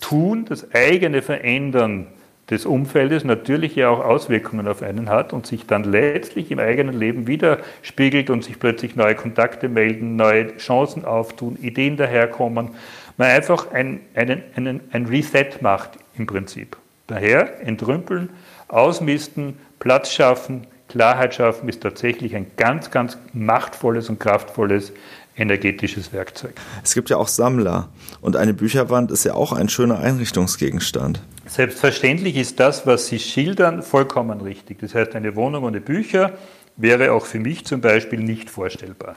Tun, 0.00 0.46
das 0.46 0.72
eigene 0.74 1.22
Verändern 1.22 2.06
des 2.50 2.66
Umfeldes 2.66 3.24
natürlich 3.24 3.76
ja 3.76 3.88
auch 3.88 4.04
Auswirkungen 4.04 4.66
auf 4.66 4.82
einen 4.82 5.08
hat 5.08 5.32
und 5.32 5.46
sich 5.46 5.66
dann 5.66 5.84
letztlich 5.84 6.50
im 6.50 6.58
eigenen 6.58 6.98
Leben 6.98 7.26
widerspiegelt 7.26 8.28
und 8.28 8.42
sich 8.42 8.58
plötzlich 8.58 8.96
neue 8.96 9.14
Kontakte 9.14 9.68
melden, 9.68 10.16
neue 10.16 10.56
Chancen 10.56 11.04
auftun, 11.04 11.56
Ideen 11.62 11.96
daherkommen. 11.96 12.70
Man 13.16 13.28
einfach 13.28 13.70
ein, 13.70 14.00
einen, 14.14 14.42
einen, 14.56 14.80
ein 14.90 15.06
Reset 15.06 15.60
macht 15.60 15.90
im 16.16 16.26
Prinzip. 16.26 16.76
Daher 17.06 17.66
entrümpeln, 17.66 18.30
ausmisten, 18.68 19.58
Platz 19.78 20.12
schaffen, 20.12 20.66
Klarheit 20.90 21.34
schaffen 21.34 21.68
ist 21.68 21.82
tatsächlich 21.82 22.34
ein 22.34 22.46
ganz, 22.56 22.90
ganz 22.90 23.16
machtvolles 23.32 24.08
und 24.08 24.18
kraftvolles 24.18 24.92
energetisches 25.36 26.12
Werkzeug. 26.12 26.52
Es 26.82 26.94
gibt 26.94 27.08
ja 27.10 27.16
auch 27.16 27.28
Sammler 27.28 27.88
und 28.20 28.36
eine 28.36 28.52
Bücherwand 28.52 29.10
ist 29.10 29.24
ja 29.24 29.34
auch 29.34 29.52
ein 29.52 29.68
schöner 29.68 30.00
Einrichtungsgegenstand. 30.00 31.22
Selbstverständlich 31.46 32.36
ist 32.36 32.60
das, 32.60 32.86
was 32.86 33.06
Sie 33.06 33.18
schildern, 33.18 33.82
vollkommen 33.82 34.40
richtig. 34.40 34.80
Das 34.80 34.94
heißt, 34.94 35.14
eine 35.14 35.36
Wohnung 35.36 35.64
ohne 35.64 35.80
Bücher 35.80 36.32
wäre 36.76 37.12
auch 37.12 37.24
für 37.24 37.38
mich 37.38 37.64
zum 37.64 37.80
Beispiel 37.80 38.20
nicht 38.20 38.50
vorstellbar. 38.50 39.14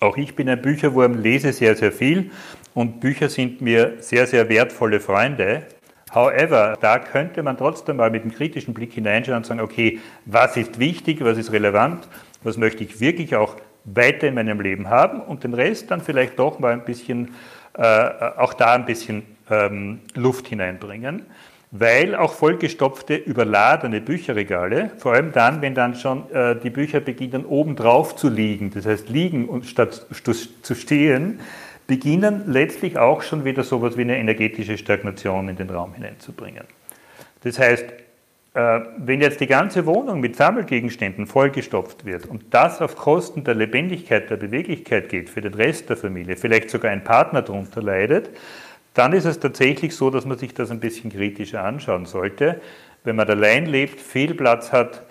Auch 0.00 0.16
ich 0.16 0.34
bin 0.34 0.48
ein 0.48 0.62
Bücherwurm, 0.62 1.20
lese 1.20 1.52
sehr, 1.52 1.76
sehr 1.76 1.92
viel 1.92 2.30
und 2.72 3.00
Bücher 3.00 3.28
sind 3.28 3.60
mir 3.60 3.96
sehr, 4.00 4.26
sehr 4.26 4.48
wertvolle 4.48 5.00
Freunde. 5.00 5.64
However, 6.12 6.76
da 6.80 6.98
könnte 6.98 7.42
man 7.42 7.56
trotzdem 7.56 7.96
mal 7.96 8.10
mit 8.10 8.22
einem 8.22 8.32
kritischen 8.32 8.74
Blick 8.74 8.92
hineinschauen 8.92 9.38
und 9.38 9.46
sagen, 9.46 9.60
okay, 9.60 10.00
was 10.26 10.56
ist 10.56 10.78
wichtig, 10.78 11.24
was 11.24 11.38
ist 11.38 11.52
relevant, 11.52 12.08
was 12.42 12.56
möchte 12.56 12.82
ich 12.84 13.00
wirklich 13.00 13.36
auch 13.36 13.56
weiter 13.84 14.28
in 14.28 14.34
meinem 14.34 14.60
Leben 14.60 14.88
haben 14.88 15.20
und 15.20 15.44
den 15.44 15.54
Rest 15.54 15.90
dann 15.90 16.00
vielleicht 16.00 16.38
doch 16.38 16.58
mal 16.58 16.72
ein 16.72 16.84
bisschen, 16.84 17.34
äh, 17.76 18.10
auch 18.36 18.54
da 18.54 18.74
ein 18.74 18.86
bisschen 18.86 19.22
ähm, 19.50 20.00
Luft 20.14 20.48
hineinbringen 20.48 21.26
weil 21.72 22.16
auch 22.16 22.32
vollgestopfte, 22.32 23.14
überladene 23.14 24.00
Bücherregale, 24.00 24.90
vor 24.98 25.12
allem 25.12 25.32
dann, 25.32 25.62
wenn 25.62 25.74
dann 25.74 25.94
schon 25.94 26.28
äh, 26.32 26.56
die 26.56 26.70
Bücher 26.70 27.00
beginnen 27.00 27.44
oben 27.44 27.76
drauf 27.76 28.16
zu 28.16 28.28
liegen, 28.28 28.70
das 28.72 28.86
heißt 28.86 29.08
liegen 29.08 29.48
und 29.48 29.66
statt 29.66 30.06
zu 30.62 30.74
stehen, 30.74 31.40
beginnen 31.90 32.44
letztlich 32.46 32.96
auch 32.96 33.20
schon 33.20 33.44
wieder 33.44 33.64
so 33.64 33.76
etwas 33.76 33.96
wie 33.98 34.02
eine 34.02 34.16
energetische 34.16 34.78
Stagnation 34.78 35.48
in 35.48 35.56
den 35.56 35.68
Raum 35.68 35.92
hineinzubringen. 35.94 36.64
Das 37.42 37.58
heißt, 37.58 37.84
Äh, 38.52 38.80
wenn 38.96 39.20
jetzt 39.20 39.40
die 39.40 39.46
ganze 39.46 39.86
Wohnung 39.86 40.18
mit 40.18 40.34
Sammelgegenständen 40.34 41.28
vollgestopft 41.28 42.04
wird 42.04 42.26
und 42.26 42.42
das 42.50 42.82
auf 42.82 42.96
Kosten 42.96 43.44
der 43.44 43.54
Lebendigkeit, 43.54 44.28
der 44.28 44.38
Beweglichkeit 44.38 45.08
geht 45.08 45.30
für 45.30 45.40
den 45.40 45.54
Rest 45.54 45.88
der 45.88 45.96
Familie, 45.96 46.34
vielleicht 46.34 46.68
sogar 46.68 46.90
ein 46.90 47.04
Partner 47.04 47.42
darunter 47.42 47.80
leidet, 47.80 48.28
dann 48.94 49.12
ist 49.12 49.24
es 49.24 49.38
tatsächlich 49.38 49.94
so, 49.94 50.10
dass 50.10 50.24
man 50.24 50.36
sich 50.36 50.52
das 50.52 50.72
ein 50.72 50.80
bisschen 50.80 51.12
kritischer 51.12 51.62
anschauen 51.62 52.06
sollte. 52.06 52.60
Wenn 53.04 53.14
man 53.14 53.28
allein 53.30 53.66
lebt, 53.66 54.00
viel 54.00 54.34
Platz 54.34 54.72
hat, 54.72 55.02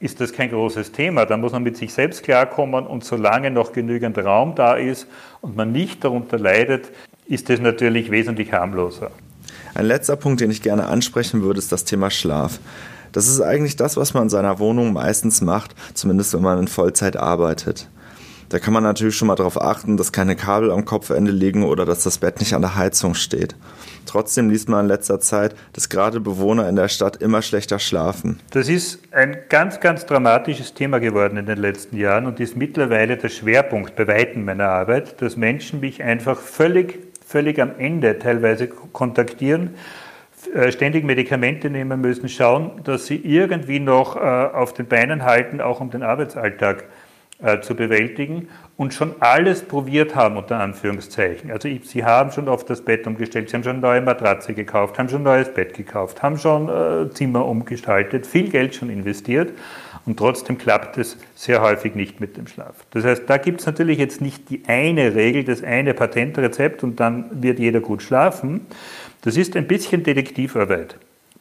ist 0.00 0.20
das 0.20 0.32
kein 0.32 0.50
großes 0.50 0.92
Thema. 0.92 1.26
Da 1.26 1.36
muss 1.36 1.52
man 1.52 1.62
mit 1.62 1.76
sich 1.76 1.92
selbst 1.92 2.22
klarkommen 2.22 2.86
und 2.86 3.04
solange 3.04 3.50
noch 3.50 3.72
genügend 3.72 4.18
Raum 4.18 4.54
da 4.54 4.74
ist 4.74 5.06
und 5.40 5.56
man 5.56 5.72
nicht 5.72 6.04
darunter 6.04 6.38
leidet, 6.38 6.90
ist 7.26 7.50
es 7.50 7.60
natürlich 7.60 8.10
wesentlich 8.10 8.52
harmloser. 8.52 9.10
Ein 9.74 9.86
letzter 9.86 10.16
Punkt, 10.16 10.40
den 10.40 10.50
ich 10.50 10.62
gerne 10.62 10.86
ansprechen 10.86 11.42
würde, 11.42 11.58
ist 11.58 11.72
das 11.72 11.84
Thema 11.84 12.10
Schlaf. 12.10 12.60
Das 13.12 13.28
ist 13.28 13.40
eigentlich 13.40 13.76
das, 13.76 13.96
was 13.96 14.14
man 14.14 14.24
in 14.24 14.28
seiner 14.28 14.58
Wohnung 14.58 14.92
meistens 14.92 15.40
macht, 15.40 15.74
zumindest 15.94 16.34
wenn 16.34 16.42
man 16.42 16.58
in 16.58 16.68
Vollzeit 16.68 17.16
arbeitet. 17.16 17.88
Da 18.54 18.60
kann 18.60 18.72
man 18.72 18.84
natürlich 18.84 19.16
schon 19.16 19.26
mal 19.26 19.34
darauf 19.34 19.60
achten, 19.60 19.96
dass 19.96 20.12
keine 20.12 20.36
Kabel 20.36 20.70
am 20.70 20.84
Kopfende 20.84 21.32
liegen 21.32 21.64
oder 21.64 21.84
dass 21.84 22.04
das 22.04 22.18
Bett 22.18 22.38
nicht 22.38 22.54
an 22.54 22.62
der 22.62 22.76
Heizung 22.76 23.14
steht. 23.14 23.56
Trotzdem 24.06 24.48
liest 24.48 24.68
man 24.68 24.84
in 24.84 24.86
letzter 24.86 25.18
Zeit, 25.18 25.56
dass 25.72 25.88
gerade 25.88 26.20
Bewohner 26.20 26.68
in 26.68 26.76
der 26.76 26.86
Stadt 26.86 27.16
immer 27.16 27.42
schlechter 27.42 27.80
schlafen. 27.80 28.38
Das 28.52 28.68
ist 28.68 29.00
ein 29.12 29.38
ganz, 29.48 29.80
ganz 29.80 30.06
dramatisches 30.06 30.72
Thema 30.72 31.00
geworden 31.00 31.36
in 31.36 31.46
den 31.46 31.58
letzten 31.58 31.96
Jahren 31.96 32.26
und 32.26 32.38
ist 32.38 32.56
mittlerweile 32.56 33.16
der 33.16 33.28
Schwerpunkt 33.28 33.96
bei 33.96 34.06
Weitem 34.06 34.44
meiner 34.44 34.68
Arbeit, 34.68 35.20
dass 35.20 35.36
Menschen 35.36 35.80
mich 35.80 36.00
einfach 36.04 36.38
völlig 36.38 37.00
völlig 37.26 37.60
am 37.60 37.72
Ende 37.78 38.20
teilweise 38.20 38.68
kontaktieren, 38.68 39.74
äh, 40.54 40.70
ständig 40.70 41.02
Medikamente 41.02 41.70
nehmen 41.70 42.00
müssen, 42.00 42.28
schauen, 42.28 42.82
dass 42.84 43.06
sie 43.06 43.16
irgendwie 43.16 43.80
noch 43.80 44.14
äh, 44.14 44.20
auf 44.20 44.74
den 44.74 44.86
Beinen 44.86 45.24
halten, 45.24 45.60
auch 45.60 45.80
um 45.80 45.90
den 45.90 46.04
Arbeitsalltag 46.04 46.84
äh, 47.44 47.60
zu 47.60 47.74
bewältigen 47.74 48.48
und 48.76 48.94
schon 48.94 49.14
alles 49.20 49.62
probiert 49.62 50.14
haben, 50.14 50.36
unter 50.36 50.58
Anführungszeichen. 50.58 51.50
Also 51.50 51.68
sie 51.82 52.04
haben 52.04 52.32
schon 52.32 52.48
auf 52.48 52.64
das 52.64 52.80
Bett 52.80 53.06
umgestellt, 53.06 53.50
sie 53.50 53.56
haben 53.56 53.64
schon 53.64 53.80
neue 53.80 54.00
Matratze 54.00 54.54
gekauft, 54.54 54.98
haben 54.98 55.08
schon 55.08 55.20
ein 55.20 55.24
neues 55.24 55.52
Bett 55.52 55.74
gekauft, 55.74 56.22
haben 56.22 56.38
schon 56.38 57.10
Zimmer 57.12 57.46
umgestaltet, 57.46 58.26
viel 58.26 58.48
Geld 58.48 58.74
schon 58.74 58.90
investiert 58.90 59.52
und 60.06 60.18
trotzdem 60.18 60.58
klappt 60.58 60.98
es 60.98 61.16
sehr 61.34 61.62
häufig 61.62 61.94
nicht 61.94 62.20
mit 62.20 62.36
dem 62.36 62.46
Schlaf. 62.46 62.84
Das 62.90 63.04
heißt, 63.04 63.22
da 63.26 63.36
gibt 63.38 63.60
es 63.60 63.66
natürlich 63.66 63.98
jetzt 63.98 64.20
nicht 64.20 64.50
die 64.50 64.62
eine 64.66 65.14
Regel, 65.14 65.44
das 65.44 65.62
eine 65.62 65.94
Patentrezept 65.94 66.82
und 66.84 67.00
dann 67.00 67.42
wird 67.42 67.58
jeder 67.58 67.80
gut 67.80 68.02
schlafen. 68.02 68.66
Das 69.22 69.36
ist 69.36 69.56
ein 69.56 69.66
bisschen 69.66 70.02
Detektivarbeit. 70.02 70.96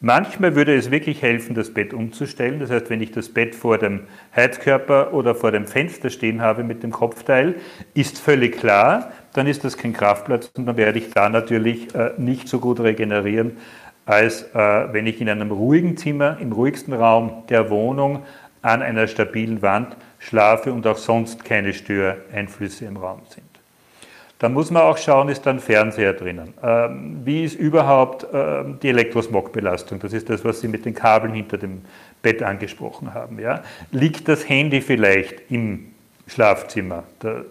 Manchmal 0.05 0.57
würde 0.57 0.75
es 0.75 0.91
wirklich 0.91 1.21
helfen, 1.21 1.55
das 1.55 1.73
Bett 1.73 1.93
umzustellen. 1.93 2.59
Das 2.59 2.69
heißt, 2.69 2.89
wenn 2.89 2.99
ich 2.99 3.13
das 3.13 3.29
Bett 3.29 3.55
vor 3.55 3.77
dem 3.77 4.01
Heizkörper 4.35 5.13
oder 5.13 5.33
vor 5.33 5.53
dem 5.53 5.65
Fenster 5.65 6.09
stehen 6.09 6.41
habe 6.41 6.65
mit 6.65 6.83
dem 6.83 6.91
Kopfteil, 6.91 7.55
ist 7.93 8.19
völlig 8.19 8.57
klar, 8.57 9.13
dann 9.31 9.47
ist 9.47 9.63
das 9.63 9.77
kein 9.77 9.93
Kraftplatz 9.93 10.51
und 10.57 10.65
dann 10.65 10.75
werde 10.75 10.99
ich 10.99 11.11
da 11.11 11.29
natürlich 11.29 11.95
äh, 11.95 12.11
nicht 12.17 12.49
so 12.49 12.59
gut 12.59 12.81
regenerieren, 12.81 13.55
als 14.05 14.43
äh, 14.53 14.57
wenn 14.91 15.07
ich 15.07 15.21
in 15.21 15.29
einem 15.29 15.51
ruhigen 15.51 15.95
Zimmer, 15.95 16.37
im 16.41 16.51
ruhigsten 16.51 16.93
Raum 16.93 17.43
der 17.47 17.69
Wohnung 17.69 18.23
an 18.61 18.81
einer 18.81 19.07
stabilen 19.07 19.61
Wand 19.61 19.95
schlafe 20.19 20.73
und 20.73 20.85
auch 20.85 20.97
sonst 20.97 21.45
keine 21.45 21.71
Störeinflüsse 21.71 22.83
im 22.83 22.97
Raum 22.97 23.21
sind. 23.29 23.52
Dann 24.43 24.51
muss 24.51 24.71
man 24.71 24.81
auch 24.81 24.97
schauen, 24.97 25.29
ist 25.29 25.45
da 25.45 25.51
ein 25.51 25.61
Fernseher 25.61 26.11
drinnen? 26.11 26.53
Ähm, 26.61 27.21
wie 27.23 27.45
ist 27.45 27.55
überhaupt 27.55 28.27
ähm, 28.33 28.77
die 28.83 28.89
Elektrosmogbelastung? 28.89 29.99
Das 29.99 30.11
ist 30.11 30.29
das, 30.29 30.43
was 30.43 30.59
Sie 30.59 30.67
mit 30.67 30.83
den 30.83 30.93
Kabeln 30.93 31.33
hinter 31.33 31.57
dem 31.57 31.83
Bett 32.21 32.43
angesprochen 32.43 33.13
haben. 33.13 33.39
Ja? 33.39 33.63
Liegt 33.91 34.27
das 34.27 34.49
Handy 34.49 34.81
vielleicht 34.81 35.49
im 35.49 35.92
Schlafzimmer. 36.27 37.03
Das 37.19 37.43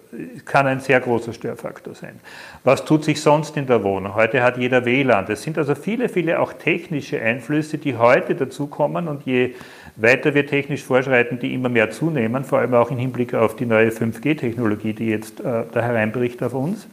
kann 0.47 0.67
ein 0.67 0.81
sehr 0.81 1.01
großer 1.01 1.33
Störfaktor 1.33 1.95
sein. 1.95 2.21
Was 2.65 2.85
tut 2.85 3.05
sich 3.05 3.21
sonst 3.21 3.57
in 3.57 3.67
der 3.67 3.85
Wohnung? 3.85 4.15
Heute 4.15 4.43
hat 4.43 4.57
jeder 4.57 4.85
WLAN. 4.85 5.27
Das 5.27 5.43
sind 5.43 5.59
also 5.59 5.75
viele, 5.75 6.09
viele 6.09 6.41
auch 6.41 6.55
technische 6.55 7.21
Einflüsse, 7.21 7.77
die 7.77 7.97
heute 7.97 8.35
dazukommen 8.35 9.09
und 9.09 9.27
je 9.27 9.55
weiter 9.97 10.33
wir 10.33 10.47
technisch 10.47 10.83
vorschreiten, 10.83 11.39
die 11.39 11.53
immer 11.53 11.69
mehr 11.69 11.91
zunehmen, 11.91 12.45
vor 12.45 12.61
allem 12.61 12.73
auch 12.75 12.91
im 12.91 12.97
Hinblick 12.97 13.35
auf 13.35 13.57
die 13.57 13.67
neue 13.67 13.91
5G-Technologie, 13.91 14.95
die 14.95 15.09
jetzt 15.09 15.41
äh, 15.41 15.65
da 15.71 15.83
hereinbricht 15.83 16.43
auf 16.43 16.55
uns. 16.55 16.87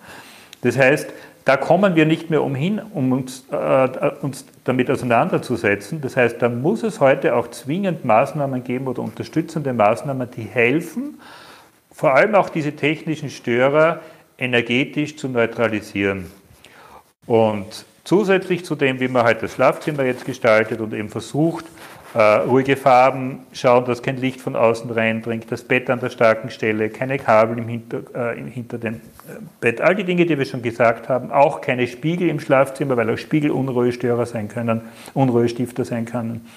Das 0.62 0.78
heißt, 0.78 1.10
da 1.46 1.56
kommen 1.56 1.96
wir 1.96 2.06
nicht 2.06 2.30
mehr 2.30 2.44
umhin, 2.44 2.82
um 2.94 3.14
uns, 3.14 3.46
äh, 3.52 4.12
uns 4.22 4.46
damit 4.66 4.92
auseinanderzusetzen. 4.92 6.02
Das 6.02 6.18
heißt, 6.18 6.42
da 6.42 6.50
muss 6.50 6.84
es 6.84 7.00
heute 7.00 7.36
auch 7.36 7.50
zwingend 7.50 8.04
Maßnahmen 8.04 8.66
geben 8.66 8.88
oder 8.88 9.02
unterstützende 9.02 9.72
Maßnahmen, 9.72 10.30
die 10.36 10.44
helfen, 10.44 11.20
vor 12.00 12.16
allem 12.16 12.34
auch 12.34 12.48
diese 12.48 12.72
technischen 12.78 13.30
Störer 13.30 14.00
energetisch 14.38 15.18
zu 15.18 15.28
neutralisieren. 15.28 16.32
Und 17.26 17.86
zusätzlich 18.06 18.64
zu 18.64 18.76
dem, 18.76 19.02
wie 19.02 19.10
man 19.10 19.26
halt 19.26 19.44
das 19.44 19.52
Schlafzimmer 19.52 20.06
jetzt 20.06 20.24
gestaltet 20.24 20.80
und 20.80 20.94
eben 20.94 21.10
versucht, 21.10 21.66
äh, 22.14 22.22
ruhige 22.22 22.78
Farben, 22.78 23.40
schauen, 23.52 23.84
dass 23.84 24.02
kein 24.02 24.16
Licht 24.16 24.40
von 24.40 24.56
außen 24.56 24.90
reindringt, 24.90 25.52
das 25.52 25.62
Bett 25.62 25.90
an 25.90 26.00
der 26.00 26.10
starken 26.10 26.52
Stelle, 26.52 26.90
keine 26.90 27.20
Kabel 27.20 27.58
im 27.58 27.68
hinter, 27.68 27.98
äh, 28.14 28.50
hinter 28.50 28.78
dem 28.78 28.94
äh, 28.94 29.00
Bett, 29.60 29.82
all 29.82 29.94
die 29.94 30.06
Dinge, 30.06 30.26
die 30.26 30.38
wir 30.38 30.46
schon 30.46 30.62
gesagt 30.62 31.10
haben, 31.10 31.34
auch 31.34 31.60
keine 31.60 31.86
Spiegel 31.86 32.30
im 32.30 32.40
Schlafzimmer, 32.40 32.96
weil 32.96 33.10
auch 33.10 33.18
Spiegel 33.18 33.52
Unruhestörer 33.52 34.26
sein 34.26 34.48
können, 34.48 34.84
Unruhestifter 35.14 35.84
sein 35.84 36.06
können, 36.06 36.48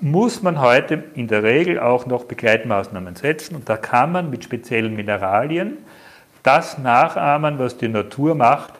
muss 0.00 0.42
man 0.42 0.60
heute 0.60 1.04
in 1.14 1.28
der 1.28 1.42
Regel 1.42 1.80
auch 1.80 2.06
noch 2.06 2.24
Begleitmaßnahmen 2.24 3.16
setzen 3.16 3.56
und 3.56 3.68
da 3.68 3.76
kann 3.76 4.12
man 4.12 4.30
mit 4.30 4.44
speziellen 4.44 4.94
Mineralien 4.94 5.78
das 6.42 6.78
nachahmen, 6.78 7.58
was 7.58 7.76
die 7.76 7.88
Natur 7.88 8.34
macht, 8.34 8.74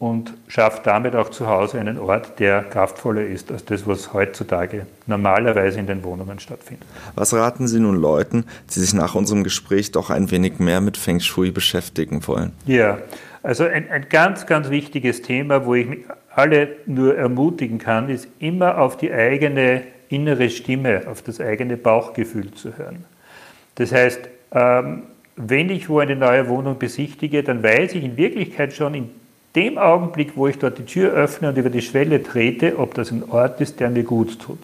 und 0.00 0.32
schafft 0.48 0.86
damit 0.86 1.14
auch 1.14 1.28
zu 1.28 1.46
Hause 1.46 1.78
einen 1.78 1.98
Ort, 1.98 2.40
der 2.40 2.62
kraftvoller 2.62 3.20
ist 3.20 3.52
als 3.52 3.66
das, 3.66 3.86
was 3.86 4.14
heutzutage 4.14 4.86
normalerweise 5.06 5.78
in 5.78 5.86
den 5.86 6.02
Wohnungen 6.02 6.38
stattfindet. 6.38 6.88
Was 7.14 7.34
raten 7.34 7.68
Sie 7.68 7.78
nun 7.78 7.96
Leuten, 7.96 8.46
die 8.74 8.80
sich 8.80 8.94
nach 8.94 9.14
unserem 9.14 9.44
Gespräch 9.44 9.92
doch 9.92 10.08
ein 10.08 10.30
wenig 10.30 10.58
mehr 10.58 10.80
mit 10.80 10.96
Feng 10.96 11.20
Shui 11.20 11.50
beschäftigen 11.50 12.26
wollen? 12.26 12.52
Ja, 12.64 12.96
also 13.42 13.64
ein, 13.64 13.90
ein 13.90 14.06
ganz, 14.08 14.46
ganz 14.46 14.70
wichtiges 14.70 15.20
Thema, 15.20 15.66
wo 15.66 15.74
ich 15.74 15.98
alle 16.34 16.76
nur 16.86 17.18
ermutigen 17.18 17.78
kann, 17.78 18.08
ist 18.08 18.26
immer 18.38 18.78
auf 18.78 18.96
die 18.96 19.12
eigene 19.12 19.82
innere 20.10 20.50
Stimme, 20.50 21.02
auf 21.06 21.22
das 21.22 21.40
eigene 21.40 21.76
Bauchgefühl 21.76 22.52
zu 22.52 22.76
hören. 22.76 23.04
Das 23.76 23.92
heißt, 23.92 24.20
ähm, 24.52 25.04
wenn 25.36 25.70
ich 25.70 25.88
wo 25.88 26.00
eine 26.00 26.16
neue 26.16 26.48
Wohnung 26.48 26.78
besichtige, 26.78 27.42
dann 27.42 27.62
weiß 27.62 27.94
ich 27.94 28.04
in 28.04 28.16
Wirklichkeit 28.16 28.74
schon 28.74 28.94
in 28.94 29.10
dem 29.56 29.78
Augenblick, 29.78 30.36
wo 30.36 30.48
ich 30.48 30.58
dort 30.58 30.78
die 30.78 30.84
Tür 30.84 31.12
öffne 31.12 31.48
und 31.48 31.56
über 31.58 31.70
die 31.70 31.82
Schwelle 31.82 32.22
trete, 32.22 32.78
ob 32.78 32.94
das 32.94 33.10
ein 33.10 33.24
Ort 33.30 33.60
ist, 33.60 33.80
der 33.80 33.90
mir 33.90 34.04
gut 34.04 34.38
tut. 34.38 34.60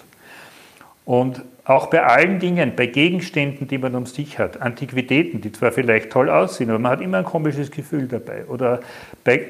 Und 1.04 1.42
auch 1.64 1.88
bei 1.88 2.04
allen 2.04 2.38
Dingen, 2.38 2.72
bei 2.76 2.86
Gegenständen, 2.86 3.66
die 3.66 3.78
man 3.78 3.94
um 3.94 4.06
sich 4.06 4.38
hat, 4.38 4.62
Antiquitäten, 4.62 5.40
die 5.40 5.50
zwar 5.50 5.72
vielleicht 5.72 6.10
toll 6.10 6.30
aussehen, 6.30 6.70
aber 6.70 6.78
man 6.78 6.92
hat 6.92 7.00
immer 7.00 7.18
ein 7.18 7.24
komisches 7.24 7.70
Gefühl 7.70 8.06
dabei. 8.06 8.44
Oder 8.46 8.80
bei 9.24 9.46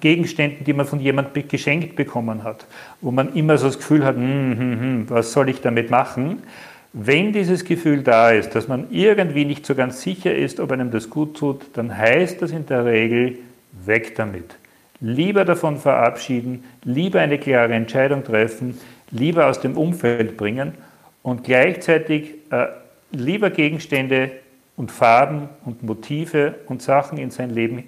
Gegenständen, 0.00 0.64
die 0.64 0.72
man 0.72 0.86
von 0.86 1.00
jemandem 1.00 1.48
geschenkt 1.48 1.96
bekommen 1.96 2.44
hat, 2.44 2.66
wo 3.00 3.10
man 3.10 3.34
immer 3.34 3.58
so 3.58 3.66
das 3.66 3.78
Gefühl 3.78 4.04
hat, 4.04 4.16
hm, 4.16 4.58
hm, 4.58 4.80
hm, 4.80 5.10
was 5.10 5.32
soll 5.32 5.48
ich 5.48 5.60
damit 5.60 5.90
machen? 5.90 6.42
Wenn 6.92 7.32
dieses 7.32 7.64
Gefühl 7.64 8.02
da 8.02 8.30
ist, 8.30 8.54
dass 8.54 8.66
man 8.66 8.86
irgendwie 8.90 9.44
nicht 9.44 9.66
so 9.66 9.74
ganz 9.74 10.00
sicher 10.00 10.34
ist, 10.34 10.58
ob 10.58 10.72
einem 10.72 10.90
das 10.90 11.10
gut 11.10 11.36
tut, 11.36 11.66
dann 11.74 11.96
heißt 11.96 12.40
das 12.40 12.50
in 12.50 12.66
der 12.66 12.84
Regel, 12.84 13.38
weg 13.84 14.14
damit. 14.16 14.56
Lieber 15.00 15.44
davon 15.44 15.76
verabschieden, 15.76 16.64
lieber 16.82 17.20
eine 17.20 17.38
klare 17.38 17.74
Entscheidung 17.74 18.24
treffen, 18.24 18.78
lieber 19.10 19.46
aus 19.46 19.60
dem 19.60 19.76
Umfeld 19.76 20.36
bringen 20.36 20.72
und 21.22 21.44
gleichzeitig 21.44 22.34
äh, 22.50 22.66
lieber 23.12 23.50
Gegenstände 23.50 24.30
und 24.76 24.90
Farben 24.90 25.48
und 25.64 25.82
Motive 25.82 26.54
und 26.66 26.82
Sachen 26.82 27.18
in 27.18 27.30
sein 27.30 27.50
Leben 27.50 27.84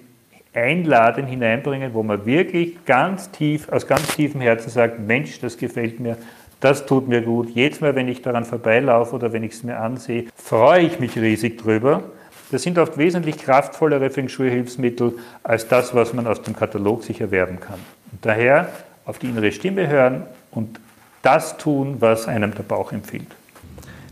einladen, 0.53 1.25
hineinbringen, 1.25 1.93
wo 1.93 2.03
man 2.03 2.25
wirklich 2.25 2.83
ganz 2.85 3.31
tief, 3.31 3.69
aus 3.69 3.87
ganz 3.87 4.15
tiefem 4.15 4.41
Herzen 4.41 4.69
sagt, 4.69 4.99
Mensch, 4.99 5.39
das 5.39 5.57
gefällt 5.57 5.99
mir, 5.99 6.17
das 6.59 6.85
tut 6.85 7.07
mir 7.07 7.21
gut. 7.21 7.49
Jedes 7.49 7.81
Mal, 7.81 7.95
wenn 7.95 8.07
ich 8.07 8.21
daran 8.21 8.45
vorbeilaufe 8.45 9.15
oder 9.15 9.33
wenn 9.33 9.43
ich 9.43 9.53
es 9.53 9.63
mir 9.63 9.79
ansehe, 9.79 10.25
freue 10.35 10.81
ich 10.81 10.99
mich 10.99 11.17
riesig 11.17 11.57
drüber 11.57 12.03
das 12.51 12.63
sind 12.63 12.77
oft 12.77 12.97
wesentlich 12.97 13.37
kraftvollere 13.37 14.09
Feng 14.09 14.27
Shui-Hilfsmittel 14.27 15.13
als 15.41 15.67
das, 15.69 15.95
was 15.95 16.13
man 16.13 16.27
aus 16.27 16.41
dem 16.41 16.55
Katalog 16.55 17.03
sich 17.03 17.21
erwerben 17.21 17.59
kann. 17.61 17.79
Und 18.11 18.25
daher 18.25 18.69
auf 19.05 19.19
die 19.19 19.27
innere 19.29 19.51
Stimme 19.53 19.87
hören 19.87 20.23
und 20.51 20.79
das 21.21 21.57
tun, 21.57 21.97
was 21.99 22.27
einem 22.27 22.53
der 22.53 22.63
Bauch 22.63 22.91
empfiehlt. 22.91 23.27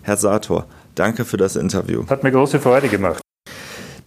Herr 0.04 0.16
Sator, 0.16 0.68
danke 0.96 1.26
für 1.26 1.38
das 1.38 1.58
Interview. 1.58 2.06
Hat 2.10 2.24
mir 2.24 2.32
große 2.32 2.60
Freude 2.60 2.88
gemacht. 2.88 3.22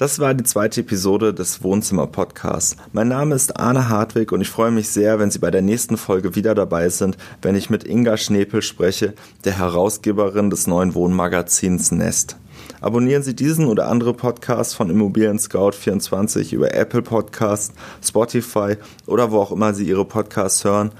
Das 0.02 0.18
war 0.18 0.34
die 0.34 0.42
zweite 0.42 0.80
Episode 0.80 1.32
des 1.32 1.62
Wohnzimmer 1.62 2.08
Podcasts. 2.08 2.76
Mein 2.92 3.06
Name 3.06 3.36
ist 3.36 3.56
Arne 3.56 3.88
Hartwig 3.88 4.32
und 4.32 4.40
ich 4.40 4.48
freue 4.48 4.72
mich 4.72 4.88
sehr, 4.88 5.20
wenn 5.20 5.30
Sie 5.30 5.38
bei 5.38 5.52
der 5.52 5.62
nächsten 5.62 5.96
Folge 5.96 6.34
wieder 6.34 6.56
dabei 6.56 6.88
sind, 6.88 7.16
wenn 7.40 7.54
ich 7.54 7.70
mit 7.70 7.84
Inga 7.84 8.16
Schnepel 8.16 8.62
spreche, 8.62 9.14
der 9.44 9.56
Herausgeberin 9.58 10.50
des 10.50 10.66
neuen 10.66 10.96
Wohnmagazins 10.96 11.92
Nest. 11.92 12.36
Abonnieren 12.80 13.22
Sie 13.22 13.36
diesen 13.36 13.66
oder 13.66 13.86
andere 13.86 14.12
Podcasts 14.12 14.74
von 14.74 14.90
Immobilien 14.90 15.38
Scout 15.38 15.70
24 15.70 16.52
über 16.52 16.74
Apple 16.74 17.02
Podcasts, 17.02 17.72
Spotify 18.04 18.78
oder 19.06 19.30
wo 19.30 19.38
auch 19.38 19.52
immer 19.52 19.72
Sie 19.72 19.86
Ihre 19.86 20.04
Podcasts 20.04 20.64
hören. 20.64 20.90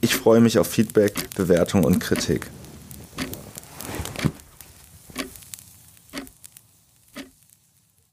Ich 0.00 0.14
freue 0.14 0.40
mich 0.40 0.60
auf 0.60 0.68
Feedback, 0.68 1.30
Bewertung 1.34 1.82
und 1.82 1.98
Kritik. 1.98 2.48